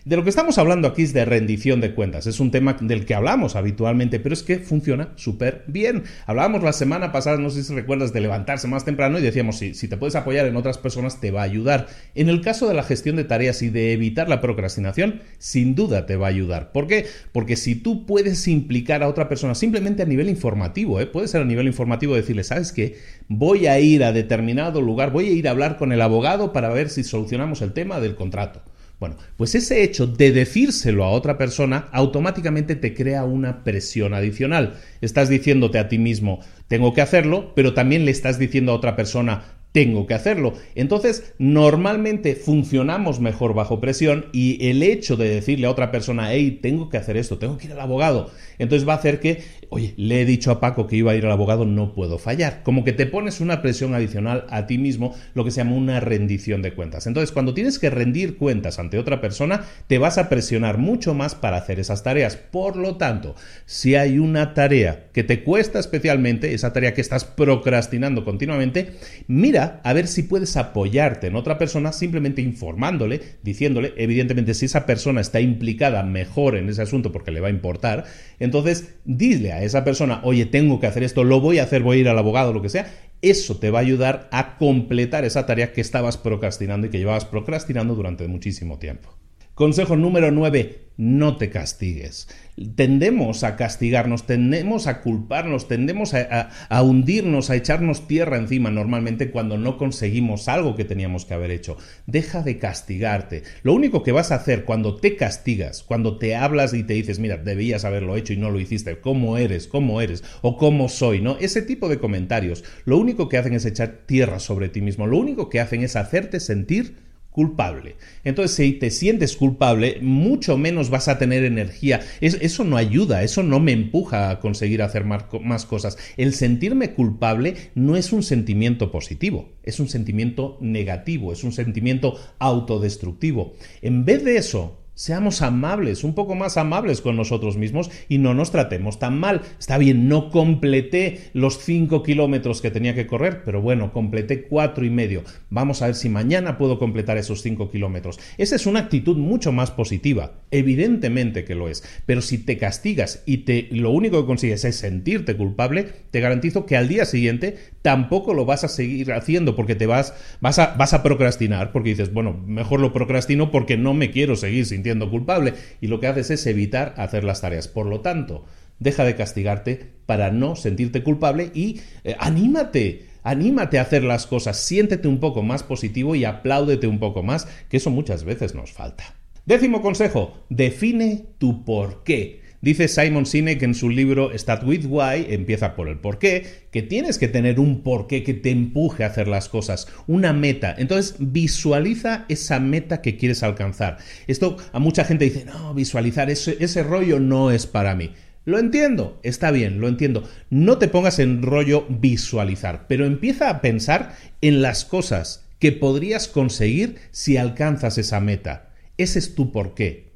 De 0.08 0.16
lo 0.16 0.24
que 0.24 0.30
estamos 0.30 0.56
hablando 0.56 0.88
aquí 0.88 1.02
es 1.02 1.12
de 1.12 1.26
rendición 1.26 1.82
de 1.82 1.92
cuentas. 1.92 2.26
Es 2.26 2.40
un 2.40 2.50
tema 2.50 2.78
del 2.80 3.04
que 3.04 3.14
hablamos 3.14 3.56
habitualmente, 3.56 4.18
pero 4.18 4.32
es 4.32 4.42
que 4.42 4.58
funciona 4.58 5.12
súper 5.16 5.64
bien. 5.66 6.04
Hablábamos 6.24 6.62
la 6.62 6.72
semana 6.72 7.12
pasada, 7.12 7.36
no 7.36 7.50
sé 7.50 7.62
si 7.62 7.74
recuerdas, 7.74 8.14
de 8.14 8.22
levantarse 8.22 8.68
más 8.68 8.86
temprano 8.86 9.18
y 9.18 9.22
decíamos, 9.22 9.58
si, 9.58 9.74
si 9.74 9.86
te 9.86 9.98
puedes 9.98 10.16
apoyar 10.16 10.46
en 10.46 10.56
otras 10.56 10.78
personas, 10.78 11.20
te 11.20 11.30
va 11.30 11.42
a 11.42 11.44
ayudar. 11.44 11.88
En 12.14 12.30
el 12.30 12.40
caso 12.40 12.66
de 12.66 12.72
la 12.72 12.84
gestión 12.84 13.16
de 13.16 13.24
tareas 13.24 13.60
y 13.60 13.68
de 13.68 13.92
evitar 13.92 14.30
la 14.30 14.40
procrastinación, 14.40 15.20
sin 15.36 15.74
duda 15.74 16.06
te 16.06 16.16
va 16.16 16.28
a 16.28 16.30
ayudar. 16.30 16.72
¿Por 16.72 16.86
qué? 16.86 17.04
Porque 17.32 17.56
si 17.56 17.74
tú 17.74 18.06
puedes 18.06 18.48
implicar 18.48 19.02
a 19.02 19.08
otra 19.08 19.28
persona 19.28 19.54
simplemente 19.54 20.04
a 20.04 20.06
nivel 20.06 20.30
informativo, 20.30 21.00
¿eh? 21.00 21.06
puede 21.06 21.28
ser 21.28 21.42
a 21.42 21.44
nivel 21.44 21.66
informativo 21.66 22.14
decirle, 22.14 22.44
¿sabes 22.44 22.72
qué? 22.72 22.96
Voy 23.28 23.66
a 23.66 23.78
ir 23.78 24.02
a 24.04 24.12
determinado 24.12 24.80
lugar, 24.80 25.12
voy 25.12 25.26
a 25.28 25.32
ir 25.32 25.48
a 25.48 25.50
hablar 25.50 25.76
con 25.76 25.92
el 25.92 26.00
abogado 26.00 26.54
para 26.54 26.70
ver 26.70 26.88
si 26.88 27.04
solucionamos 27.04 27.60
el 27.60 27.74
tema 27.74 28.00
del 28.00 28.14
contrato. 28.14 28.62
Bueno, 29.00 29.16
pues 29.36 29.54
ese 29.54 29.84
hecho 29.84 30.08
de 30.08 30.32
decírselo 30.32 31.04
a 31.04 31.10
otra 31.10 31.38
persona 31.38 31.88
automáticamente 31.92 32.74
te 32.74 32.94
crea 32.94 33.24
una 33.24 33.62
presión 33.62 34.12
adicional. 34.12 34.74
Estás 35.00 35.28
diciéndote 35.28 35.78
a 35.78 35.88
ti 35.88 35.98
mismo, 35.98 36.40
tengo 36.66 36.92
que 36.92 37.00
hacerlo, 37.00 37.52
pero 37.54 37.74
también 37.74 38.04
le 38.04 38.10
estás 38.10 38.40
diciendo 38.40 38.72
a 38.72 38.74
otra 38.74 38.96
persona, 38.96 39.44
tengo 39.72 40.06
que 40.06 40.14
hacerlo. 40.14 40.54
Entonces, 40.74 41.34
normalmente 41.38 42.34
funcionamos 42.34 43.20
mejor 43.20 43.54
bajo 43.54 43.80
presión 43.80 44.26
y 44.32 44.68
el 44.68 44.82
hecho 44.82 45.16
de 45.16 45.28
decirle 45.28 45.66
a 45.66 45.70
otra 45.70 45.90
persona, 45.90 46.32
hey, 46.32 46.58
tengo 46.62 46.88
que 46.88 46.96
hacer 46.96 47.16
esto, 47.16 47.38
tengo 47.38 47.58
que 47.58 47.66
ir 47.66 47.72
al 47.72 47.80
abogado, 47.80 48.30
entonces 48.58 48.88
va 48.88 48.94
a 48.94 48.96
hacer 48.96 49.20
que, 49.20 49.42
oye, 49.68 49.94
le 49.96 50.22
he 50.22 50.24
dicho 50.24 50.50
a 50.50 50.60
Paco 50.60 50.86
que 50.86 50.96
iba 50.96 51.12
a 51.12 51.16
ir 51.16 51.26
al 51.26 51.32
abogado, 51.32 51.64
no 51.64 51.92
puedo 51.92 52.18
fallar. 52.18 52.62
Como 52.62 52.84
que 52.84 52.92
te 52.92 53.06
pones 53.06 53.40
una 53.40 53.62
presión 53.62 53.94
adicional 53.94 54.46
a 54.48 54.66
ti 54.66 54.78
mismo, 54.78 55.14
lo 55.34 55.44
que 55.44 55.50
se 55.50 55.58
llama 55.58 55.76
una 55.76 56.00
rendición 56.00 56.62
de 56.62 56.72
cuentas. 56.72 57.06
Entonces, 57.06 57.32
cuando 57.32 57.54
tienes 57.54 57.78
que 57.78 57.90
rendir 57.90 58.36
cuentas 58.36 58.78
ante 58.78 58.98
otra 58.98 59.20
persona, 59.20 59.64
te 59.86 59.98
vas 59.98 60.18
a 60.18 60.28
presionar 60.28 60.78
mucho 60.78 61.14
más 61.14 61.34
para 61.34 61.58
hacer 61.58 61.78
esas 61.78 62.02
tareas. 62.02 62.36
Por 62.36 62.76
lo 62.76 62.96
tanto, 62.96 63.34
si 63.66 63.94
hay 63.94 64.18
una 64.18 64.54
tarea 64.54 65.08
que 65.12 65.24
te 65.24 65.44
cuesta 65.44 65.78
especialmente, 65.78 66.54
esa 66.54 66.72
tarea 66.72 66.94
que 66.94 67.00
estás 67.00 67.24
procrastinando 67.24 68.24
continuamente, 68.24 68.92
mira 69.26 69.57
a 69.58 69.92
ver 69.92 70.06
si 70.06 70.22
puedes 70.22 70.56
apoyarte 70.56 71.26
en 71.26 71.36
otra 71.36 71.58
persona 71.58 71.92
simplemente 71.92 72.42
informándole, 72.42 73.20
diciéndole, 73.42 73.94
evidentemente 73.96 74.54
si 74.54 74.66
esa 74.66 74.86
persona 74.86 75.20
está 75.20 75.40
implicada 75.40 76.02
mejor 76.02 76.56
en 76.56 76.68
ese 76.68 76.82
asunto 76.82 77.12
porque 77.12 77.30
le 77.30 77.40
va 77.40 77.48
a 77.48 77.50
importar, 77.50 78.04
entonces 78.38 78.94
dile 79.04 79.52
a 79.52 79.62
esa 79.62 79.84
persona, 79.84 80.20
oye, 80.24 80.46
tengo 80.46 80.80
que 80.80 80.86
hacer 80.86 81.02
esto, 81.02 81.24
lo 81.24 81.40
voy 81.40 81.58
a 81.58 81.64
hacer, 81.64 81.82
voy 81.82 81.98
a 81.98 82.00
ir 82.00 82.08
al 82.08 82.18
abogado, 82.18 82.52
lo 82.52 82.62
que 82.62 82.68
sea, 82.68 82.92
eso 83.22 83.58
te 83.58 83.70
va 83.70 83.80
a 83.80 83.82
ayudar 83.82 84.28
a 84.32 84.56
completar 84.56 85.24
esa 85.24 85.46
tarea 85.46 85.72
que 85.72 85.80
estabas 85.80 86.16
procrastinando 86.16 86.86
y 86.86 86.90
que 86.90 86.98
llevabas 86.98 87.24
procrastinando 87.24 87.94
durante 87.94 88.28
muchísimo 88.28 88.78
tiempo. 88.78 89.18
Consejo 89.58 89.96
número 89.96 90.30
9, 90.30 90.92
no 90.98 91.36
te 91.36 91.50
castigues. 91.50 92.28
Tendemos 92.76 93.42
a 93.42 93.56
castigarnos, 93.56 94.24
tendemos 94.24 94.86
a 94.86 95.00
culparnos, 95.00 95.66
tendemos 95.66 96.14
a, 96.14 96.52
hundirnos, 96.80 97.50
a 97.50 97.56
echarnos 97.56 98.06
tierra 98.06 98.36
encima 98.36 98.70
normalmente 98.70 99.32
cuando 99.32 99.58
no 99.58 99.76
conseguimos 99.76 100.46
algo 100.46 100.76
que 100.76 100.84
teníamos 100.84 101.24
que 101.24 101.34
haber 101.34 101.50
hecho. 101.50 101.76
Deja 102.06 102.44
de 102.44 102.58
castigarte. 102.58 103.42
Lo 103.64 103.74
único 103.74 104.04
que 104.04 104.12
vas 104.12 104.30
a 104.30 104.36
hacer 104.36 104.64
cuando 104.64 104.94
te 104.94 105.16
castigas, 105.16 105.82
cuando 105.82 106.18
te 106.18 106.36
hablas 106.36 106.72
y 106.72 106.84
te 106.84 106.94
dices, 106.94 107.18
mira, 107.18 107.36
debías 107.36 107.84
haberlo 107.84 108.16
hecho 108.16 108.34
y 108.34 108.36
no 108.36 108.52
lo 108.52 108.60
hiciste, 108.60 109.00
¿cómo 109.00 109.38
eres? 109.38 109.66
¿Cómo 109.66 110.00
eres? 110.00 110.22
¿O 110.40 110.56
cómo 110.56 110.88
soy? 110.88 111.20
¿No? 111.20 111.36
Ese 111.40 111.62
tipo 111.62 111.88
de 111.88 111.98
comentarios, 111.98 112.62
lo 112.84 112.96
único 112.96 113.28
que 113.28 113.38
hacen 113.38 113.54
es 113.54 113.64
echar 113.64 114.02
tierra 114.06 114.38
sobre 114.38 114.68
ti 114.68 114.82
mismo, 114.82 115.08
lo 115.08 115.18
único 115.18 115.48
que 115.48 115.58
hacen 115.58 115.82
es 115.82 115.96
hacerte 115.96 116.38
sentir 116.38 117.07
culpable. 117.38 117.94
Entonces, 118.24 118.56
si 118.56 118.72
te 118.72 118.90
sientes 118.90 119.36
culpable, 119.36 119.98
mucho 120.02 120.58
menos 120.58 120.90
vas 120.90 121.06
a 121.06 121.18
tener 121.18 121.44
energía. 121.44 122.00
eso 122.20 122.64
no 122.64 122.76
ayuda, 122.76 123.22
eso 123.22 123.44
no 123.44 123.60
me 123.60 123.70
empuja 123.70 124.30
a 124.30 124.40
conseguir 124.40 124.82
hacer 124.82 125.04
más, 125.04 125.64
cosas. 125.64 125.98
El 126.16 126.34
sentirme 126.34 126.94
culpable 126.94 127.54
no 127.76 127.94
es 127.94 128.12
un 128.12 128.24
sentimiento 128.24 128.90
positivo, 128.90 129.50
es 129.62 129.78
un 129.78 129.88
sentimiento 129.88 130.58
negativo, 130.60 131.32
es 131.32 131.44
un 131.44 131.52
sentimiento 131.52 132.18
autodestructivo. 132.40 133.54
En 133.82 134.04
vez 134.04 134.24
de 134.24 134.36
eso, 134.36 134.76
Seamos 134.98 135.42
amables, 135.42 136.02
un 136.02 136.12
poco 136.12 136.34
más 136.34 136.56
amables 136.56 137.00
con 137.02 137.14
nosotros 137.14 137.56
mismos 137.56 137.88
y 138.08 138.18
no 138.18 138.34
nos 138.34 138.50
tratemos 138.50 138.98
tan 138.98 139.16
mal. 139.16 139.42
Está 139.56 139.78
bien, 139.78 140.08
no 140.08 140.28
completé 140.28 141.30
los 141.34 141.58
5 141.58 142.02
kilómetros 142.02 142.60
que 142.60 142.72
tenía 142.72 142.96
que 142.96 143.06
correr, 143.06 143.44
pero 143.44 143.62
bueno, 143.62 143.92
completé 143.92 144.48
cuatro 144.48 144.84
y 144.84 144.90
medio. 144.90 145.22
Vamos 145.50 145.82
a 145.82 145.86
ver 145.86 145.94
si 145.94 146.08
mañana 146.08 146.58
puedo 146.58 146.80
completar 146.80 147.16
esos 147.16 147.42
5 147.42 147.70
kilómetros. 147.70 148.18
Esa 148.38 148.56
es 148.56 148.66
una 148.66 148.80
actitud 148.80 149.16
mucho 149.16 149.52
más 149.52 149.70
positiva. 149.70 150.32
Evidentemente 150.50 151.44
que 151.44 151.54
lo 151.54 151.68
es. 151.68 151.84
Pero 152.04 152.20
si 152.20 152.38
te 152.38 152.58
castigas 152.58 153.22
y 153.24 153.38
te, 153.38 153.68
lo 153.70 153.92
único 153.92 154.20
que 154.20 154.26
consigues 154.26 154.64
es 154.64 154.78
sentirte 154.78 155.36
culpable, 155.36 155.86
te 156.10 156.18
garantizo 156.18 156.66
que 156.66 156.76
al 156.76 156.88
día 156.88 157.04
siguiente 157.04 157.56
tampoco 157.82 158.34
lo 158.34 158.44
vas 158.44 158.64
a 158.64 158.68
seguir 158.68 159.12
haciendo 159.12 159.56
porque 159.56 159.74
te 159.74 159.86
vas, 159.86 160.14
vas 160.40 160.58
a, 160.58 160.74
vas 160.74 160.94
a 160.94 161.02
procrastinar, 161.02 161.72
porque 161.72 161.90
dices, 161.90 162.12
bueno, 162.12 162.34
mejor 162.46 162.80
lo 162.80 162.92
procrastino 162.92 163.50
porque 163.50 163.76
no 163.76 163.94
me 163.94 164.10
quiero 164.10 164.36
seguir 164.36 164.66
sintiendo 164.66 165.10
culpable 165.10 165.54
y 165.80 165.86
lo 165.86 166.00
que 166.00 166.08
haces 166.08 166.30
es 166.30 166.46
evitar 166.46 166.94
hacer 166.96 167.24
las 167.24 167.40
tareas. 167.40 167.68
Por 167.68 167.86
lo 167.86 168.00
tanto, 168.00 168.44
deja 168.78 169.04
de 169.04 169.16
castigarte 169.16 169.92
para 170.06 170.30
no 170.30 170.56
sentirte 170.56 171.02
culpable 171.02 171.50
y 171.54 171.80
eh, 172.04 172.16
anímate. 172.18 173.06
Anímate 173.24 173.78
a 173.78 173.82
hacer 173.82 174.04
las 174.04 174.26
cosas, 174.26 174.56
siéntete 174.56 175.06
un 175.06 175.18
poco 175.18 175.42
más 175.42 175.62
positivo 175.62 176.14
y 176.14 176.24
apláudete 176.24 176.86
un 176.86 176.98
poco 176.98 177.22
más, 177.22 177.46
que 177.68 177.76
eso 177.76 177.90
muchas 177.90 178.24
veces 178.24 178.54
nos 178.54 178.72
falta. 178.72 179.16
Décimo 179.44 179.82
consejo, 179.82 180.44
define 180.48 181.26
tu 181.36 181.64
por 181.64 182.04
qué. 182.04 182.40
Dice 182.60 182.88
Simon 182.88 183.24
Sinek 183.24 183.62
en 183.62 183.74
su 183.74 183.88
libro 183.88 184.36
Start 184.36 184.64
with 184.64 184.84
Why, 184.86 185.26
empieza 185.28 185.76
por 185.76 185.88
el 185.88 185.98
porqué, 185.98 186.66
que 186.72 186.82
tienes 186.82 187.16
que 187.16 187.28
tener 187.28 187.60
un 187.60 187.84
porqué 187.84 188.24
que 188.24 188.34
te 188.34 188.50
empuje 188.50 189.04
a 189.04 189.08
hacer 189.08 189.28
las 189.28 189.48
cosas, 189.48 189.86
una 190.08 190.32
meta. 190.32 190.74
Entonces 190.76 191.14
visualiza 191.20 192.24
esa 192.28 192.58
meta 192.58 193.00
que 193.00 193.16
quieres 193.16 193.44
alcanzar. 193.44 193.98
Esto 194.26 194.56
a 194.72 194.80
mucha 194.80 195.04
gente 195.04 195.26
dice, 195.26 195.44
no, 195.44 195.72
visualizar 195.72 196.30
ese, 196.30 196.56
ese 196.58 196.82
rollo 196.82 197.20
no 197.20 197.52
es 197.52 197.68
para 197.68 197.94
mí. 197.94 198.10
Lo 198.44 198.58
entiendo, 198.58 199.20
está 199.22 199.52
bien, 199.52 199.80
lo 199.80 199.86
entiendo. 199.86 200.28
No 200.50 200.78
te 200.78 200.88
pongas 200.88 201.20
en 201.20 201.42
rollo 201.42 201.86
visualizar, 201.88 202.86
pero 202.88 203.06
empieza 203.06 203.50
a 203.50 203.60
pensar 203.60 204.16
en 204.40 204.62
las 204.62 204.84
cosas 204.84 205.44
que 205.60 205.70
podrías 205.70 206.26
conseguir 206.26 206.96
si 207.12 207.36
alcanzas 207.36 207.98
esa 207.98 208.18
meta. 208.18 208.70
Ese 208.96 209.20
es 209.20 209.36
tu 209.36 209.52
porqué. 209.52 210.07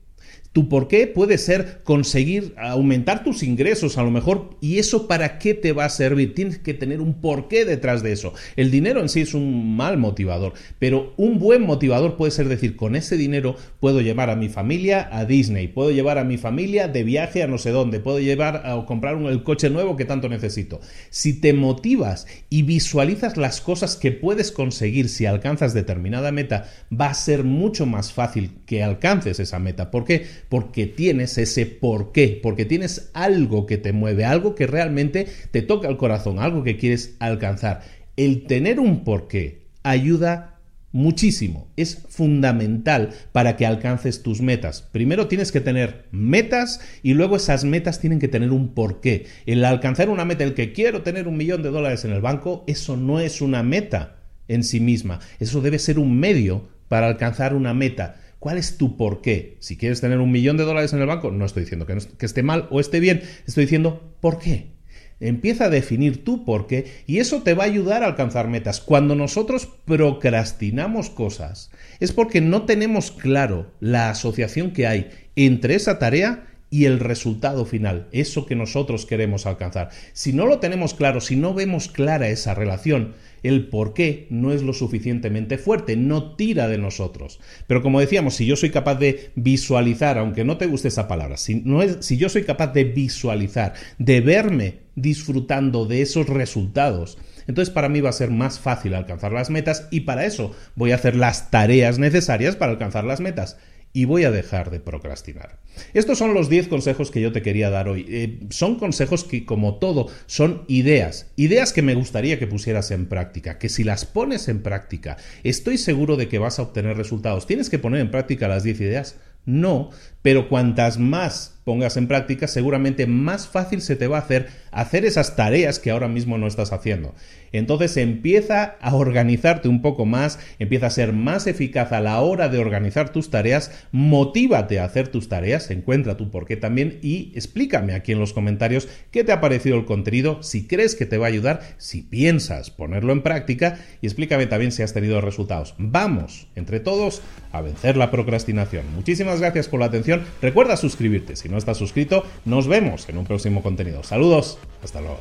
Tu 0.52 0.68
por 0.68 0.86
qué 0.86 1.06
puede 1.06 1.38
ser 1.38 1.80
conseguir 1.82 2.54
aumentar 2.58 3.24
tus 3.24 3.42
ingresos 3.42 3.96
a 3.96 4.02
lo 4.02 4.10
mejor 4.10 4.50
y 4.60 4.78
eso 4.78 5.08
para 5.08 5.38
qué 5.38 5.54
te 5.54 5.72
va 5.72 5.86
a 5.86 5.90
servir. 5.90 6.34
Tienes 6.34 6.58
que 6.58 6.74
tener 6.74 7.00
un 7.00 7.14
porqué 7.14 7.64
detrás 7.64 8.02
de 8.02 8.12
eso. 8.12 8.34
El 8.56 8.70
dinero 8.70 9.00
en 9.00 9.08
sí 9.08 9.22
es 9.22 9.32
un 9.32 9.76
mal 9.76 9.96
motivador, 9.96 10.52
pero 10.78 11.14
un 11.16 11.38
buen 11.38 11.62
motivador 11.62 12.16
puede 12.16 12.32
ser 12.32 12.48
decir, 12.48 12.76
con 12.76 12.96
ese 12.96 13.16
dinero 13.16 13.56
puedo 13.80 14.00
llevar 14.02 14.28
a 14.28 14.36
mi 14.36 14.48
familia 14.48 15.08
a 15.10 15.24
Disney, 15.24 15.68
puedo 15.68 15.90
llevar 15.90 16.18
a 16.18 16.24
mi 16.24 16.36
familia 16.36 16.88
de 16.88 17.02
viaje 17.02 17.42
a 17.42 17.46
no 17.46 17.56
sé 17.56 17.70
dónde, 17.70 18.00
puedo 18.00 18.20
llevar 18.20 18.66
a 18.66 18.84
comprar 18.84 19.16
un, 19.16 19.26
el 19.26 19.42
coche 19.42 19.70
nuevo 19.70 19.96
que 19.96 20.04
tanto 20.04 20.28
necesito. 20.28 20.80
Si 21.10 21.40
te 21.40 21.54
motivas 21.54 22.26
y 22.50 22.62
visualizas 22.62 23.36
las 23.36 23.60
cosas 23.60 23.96
que 23.96 24.12
puedes 24.12 24.52
conseguir 24.52 25.08
si 25.08 25.24
alcanzas 25.24 25.72
determinada 25.72 26.32
meta, 26.32 26.68
va 26.92 27.06
a 27.06 27.14
ser 27.14 27.44
mucho 27.44 27.86
más 27.86 28.12
fácil 28.12 28.50
que 28.66 28.82
alcances 28.82 29.40
esa 29.40 29.58
meta. 29.58 29.90
¿Por 29.90 30.04
qué? 30.04 30.26
Porque 30.52 30.84
tienes 30.86 31.38
ese 31.38 31.64
por 31.64 32.12
qué, 32.12 32.38
porque 32.42 32.66
tienes 32.66 33.10
algo 33.14 33.64
que 33.64 33.78
te 33.78 33.94
mueve, 33.94 34.26
algo 34.26 34.54
que 34.54 34.66
realmente 34.66 35.26
te 35.50 35.62
toca 35.62 35.88
el 35.88 35.96
corazón, 35.96 36.40
algo 36.40 36.62
que 36.62 36.76
quieres 36.76 37.16
alcanzar. 37.20 37.80
El 38.18 38.44
tener 38.44 38.78
un 38.78 39.02
porqué 39.02 39.62
ayuda 39.82 40.60
muchísimo, 40.90 41.68
es 41.78 42.02
fundamental 42.10 43.14
para 43.32 43.56
que 43.56 43.64
alcances 43.64 44.22
tus 44.22 44.42
metas. 44.42 44.82
Primero 44.82 45.26
tienes 45.26 45.52
que 45.52 45.62
tener 45.62 46.04
metas 46.10 46.80
y 47.02 47.14
luego 47.14 47.36
esas 47.36 47.64
metas 47.64 47.98
tienen 47.98 48.18
que 48.18 48.28
tener 48.28 48.50
un 48.50 48.74
porqué. 48.74 49.24
El 49.46 49.64
alcanzar 49.64 50.10
una 50.10 50.26
meta, 50.26 50.44
el 50.44 50.52
que 50.52 50.74
quiero 50.74 51.00
tener 51.00 51.28
un 51.28 51.38
millón 51.38 51.62
de 51.62 51.70
dólares 51.70 52.04
en 52.04 52.12
el 52.12 52.20
banco, 52.20 52.62
eso 52.66 52.98
no 52.98 53.20
es 53.20 53.40
una 53.40 53.62
meta 53.62 54.16
en 54.48 54.64
sí 54.64 54.80
misma, 54.80 55.20
eso 55.40 55.62
debe 55.62 55.78
ser 55.78 55.98
un 55.98 56.20
medio 56.20 56.68
para 56.88 57.06
alcanzar 57.06 57.54
una 57.54 57.72
meta. 57.72 58.16
¿Cuál 58.42 58.58
es 58.58 58.76
tu 58.76 58.96
por 58.96 59.20
qué? 59.20 59.56
Si 59.60 59.76
quieres 59.76 60.00
tener 60.00 60.18
un 60.18 60.32
millón 60.32 60.56
de 60.56 60.64
dólares 60.64 60.92
en 60.92 60.98
el 60.98 61.06
banco, 61.06 61.30
no 61.30 61.44
estoy 61.44 61.62
diciendo 61.62 61.86
que, 61.86 61.96
esté 62.26 62.42
mal 62.42 62.66
o 62.72 62.80
esté 62.80 62.98
bien, 62.98 63.22
estoy 63.46 63.66
diciendo 63.66 64.16
por 64.20 64.40
qué. 64.40 64.72
Empieza 65.20 65.66
a 65.66 65.70
definir 65.70 66.24
tu 66.24 66.44
por 66.44 66.66
qué 66.66 66.86
y 67.06 67.18
eso 67.18 67.42
te 67.42 67.54
va 67.54 67.62
a 67.62 67.68
ayudar 67.68 68.02
a 68.02 68.06
alcanzar 68.06 68.48
metas. 68.48 68.80
Cuando 68.80 69.14
nosotros 69.14 69.68
procrastinamos 69.84 71.08
cosas 71.08 71.70
es 72.00 72.10
porque 72.10 72.40
no 72.40 72.62
tenemos 72.62 73.12
claro 73.12 73.70
la 73.78 74.10
asociación 74.10 74.72
que 74.72 74.88
hay 74.88 75.10
entre 75.36 75.76
esa 75.76 76.00
tarea 76.00 76.51
y 76.72 76.86
el 76.86 77.00
resultado 77.00 77.66
final, 77.66 78.08
eso 78.12 78.46
que 78.46 78.56
nosotros 78.56 79.04
queremos 79.04 79.44
alcanzar. 79.44 79.90
Si 80.14 80.32
no 80.32 80.46
lo 80.46 80.58
tenemos 80.58 80.94
claro, 80.94 81.20
si 81.20 81.36
no 81.36 81.52
vemos 81.52 81.88
clara 81.88 82.30
esa 82.30 82.54
relación, 82.54 83.12
el 83.42 83.68
por 83.68 83.92
qué 83.92 84.26
no 84.30 84.52
es 84.52 84.62
lo 84.62 84.72
suficientemente 84.72 85.58
fuerte, 85.58 85.98
no 85.98 86.34
tira 86.34 86.68
de 86.68 86.78
nosotros. 86.78 87.40
Pero 87.66 87.82
como 87.82 88.00
decíamos, 88.00 88.36
si 88.36 88.46
yo 88.46 88.56
soy 88.56 88.70
capaz 88.70 88.94
de 88.94 89.32
visualizar, 89.34 90.16
aunque 90.16 90.44
no 90.44 90.56
te 90.56 90.64
guste 90.64 90.88
esa 90.88 91.08
palabra, 91.08 91.36
si, 91.36 91.62
si 92.00 92.16
yo 92.16 92.30
soy 92.30 92.44
capaz 92.44 92.68
de 92.68 92.84
visualizar, 92.84 93.74
de 93.98 94.22
verme 94.22 94.78
disfrutando 94.94 95.84
de 95.84 96.00
esos 96.00 96.26
resultados, 96.26 97.18
entonces 97.46 97.74
para 97.74 97.90
mí 97.90 98.00
va 98.00 98.08
a 98.08 98.14
ser 98.14 98.30
más 98.30 98.58
fácil 98.58 98.94
alcanzar 98.94 99.32
las 99.32 99.50
metas 99.50 99.88
y 99.90 100.00
para 100.00 100.24
eso 100.24 100.52
voy 100.74 100.92
a 100.92 100.94
hacer 100.94 101.16
las 101.16 101.50
tareas 101.50 101.98
necesarias 101.98 102.56
para 102.56 102.72
alcanzar 102.72 103.04
las 103.04 103.20
metas 103.20 103.58
y 103.92 104.06
voy 104.06 104.24
a 104.24 104.30
dejar 104.30 104.70
de 104.70 104.80
procrastinar. 104.80 105.58
Estos 105.94 106.18
son 106.18 106.34
los 106.34 106.48
10 106.48 106.68
consejos 106.68 107.10
que 107.10 107.20
yo 107.20 107.32
te 107.32 107.42
quería 107.42 107.70
dar 107.70 107.88
hoy. 107.88 108.06
Eh, 108.08 108.40
son 108.50 108.78
consejos 108.78 109.24
que, 109.24 109.44
como 109.44 109.76
todo, 109.76 110.08
son 110.26 110.64
ideas. 110.68 111.30
Ideas 111.36 111.72
que 111.72 111.82
me 111.82 111.94
gustaría 111.94 112.38
que 112.38 112.46
pusieras 112.46 112.90
en 112.90 113.06
práctica, 113.06 113.58
que 113.58 113.68
si 113.68 113.84
las 113.84 114.04
pones 114.04 114.48
en 114.48 114.62
práctica, 114.62 115.16
estoy 115.42 115.78
seguro 115.78 116.16
de 116.16 116.28
que 116.28 116.38
vas 116.38 116.58
a 116.58 116.62
obtener 116.62 116.96
resultados. 116.96 117.46
¿Tienes 117.46 117.70
que 117.70 117.78
poner 117.78 118.00
en 118.00 118.10
práctica 118.10 118.48
las 118.48 118.62
10 118.62 118.80
ideas? 118.80 119.16
No, 119.44 119.90
pero 120.22 120.48
cuantas 120.48 120.98
más 120.98 121.60
pongas 121.64 121.96
en 121.96 122.08
práctica, 122.08 122.46
seguramente 122.46 123.06
más 123.06 123.46
fácil 123.46 123.80
se 123.80 123.96
te 123.96 124.06
va 124.06 124.18
a 124.18 124.20
hacer 124.20 124.48
hacer 124.72 125.04
esas 125.04 125.36
tareas 125.36 125.78
que 125.78 125.90
ahora 125.90 126.08
mismo 126.08 126.38
no 126.38 126.46
estás 126.46 126.72
haciendo. 126.72 127.14
Entonces 127.52 127.98
empieza 127.98 128.76
a 128.80 128.94
organizarte 128.94 129.68
un 129.68 129.82
poco 129.82 130.06
más, 130.06 130.38
empieza 130.58 130.86
a 130.86 130.90
ser 130.90 131.12
más 131.12 131.46
eficaz 131.46 131.92
a 131.92 132.00
la 132.00 132.18
hora 132.20 132.48
de 132.48 132.58
organizar 132.58 133.10
tus 133.10 133.28
tareas, 133.28 133.70
motívate 133.92 134.80
a 134.80 134.84
hacer 134.84 135.08
tus 135.08 135.28
tareas, 135.28 135.70
encuentra 135.70 136.16
tu 136.16 136.30
por 136.30 136.46
qué 136.46 136.56
también 136.56 136.98
y 137.02 137.30
explícame 137.34 137.92
aquí 137.92 138.12
en 138.12 138.18
los 138.18 138.32
comentarios 138.32 138.88
qué 139.10 139.22
te 139.22 139.32
ha 139.32 139.42
parecido 139.42 139.76
el 139.76 139.84
contenido, 139.84 140.42
si 140.42 140.66
crees 140.66 140.94
que 140.94 141.04
te 141.04 141.18
va 141.18 141.26
a 141.26 141.28
ayudar, 141.28 141.60
si 141.76 142.00
piensas 142.00 142.70
ponerlo 142.70 143.12
en 143.12 143.22
práctica 143.22 143.78
y 144.00 144.06
explícame 144.06 144.46
también 144.46 144.72
si 144.72 144.82
has 144.82 144.94
tenido 144.94 145.20
resultados. 145.20 145.74
Vamos, 145.76 146.48
entre 146.56 146.80
todos, 146.80 147.20
a 147.52 147.60
vencer 147.60 147.98
la 147.98 148.10
procrastinación. 148.10 148.86
Muchísimas 148.94 149.40
gracias 149.40 149.68
por 149.68 149.80
la 149.80 149.86
atención. 149.86 150.22
Recuerda 150.40 150.78
suscribirte 150.78 151.36
no 151.52 151.58
estás 151.58 151.76
suscrito. 151.78 152.24
Nos 152.44 152.66
vemos 152.66 153.08
en 153.08 153.18
un 153.18 153.24
próximo 153.24 153.62
contenido. 153.62 154.02
Saludos. 154.02 154.58
Hasta 154.82 155.00
luego. 155.00 155.20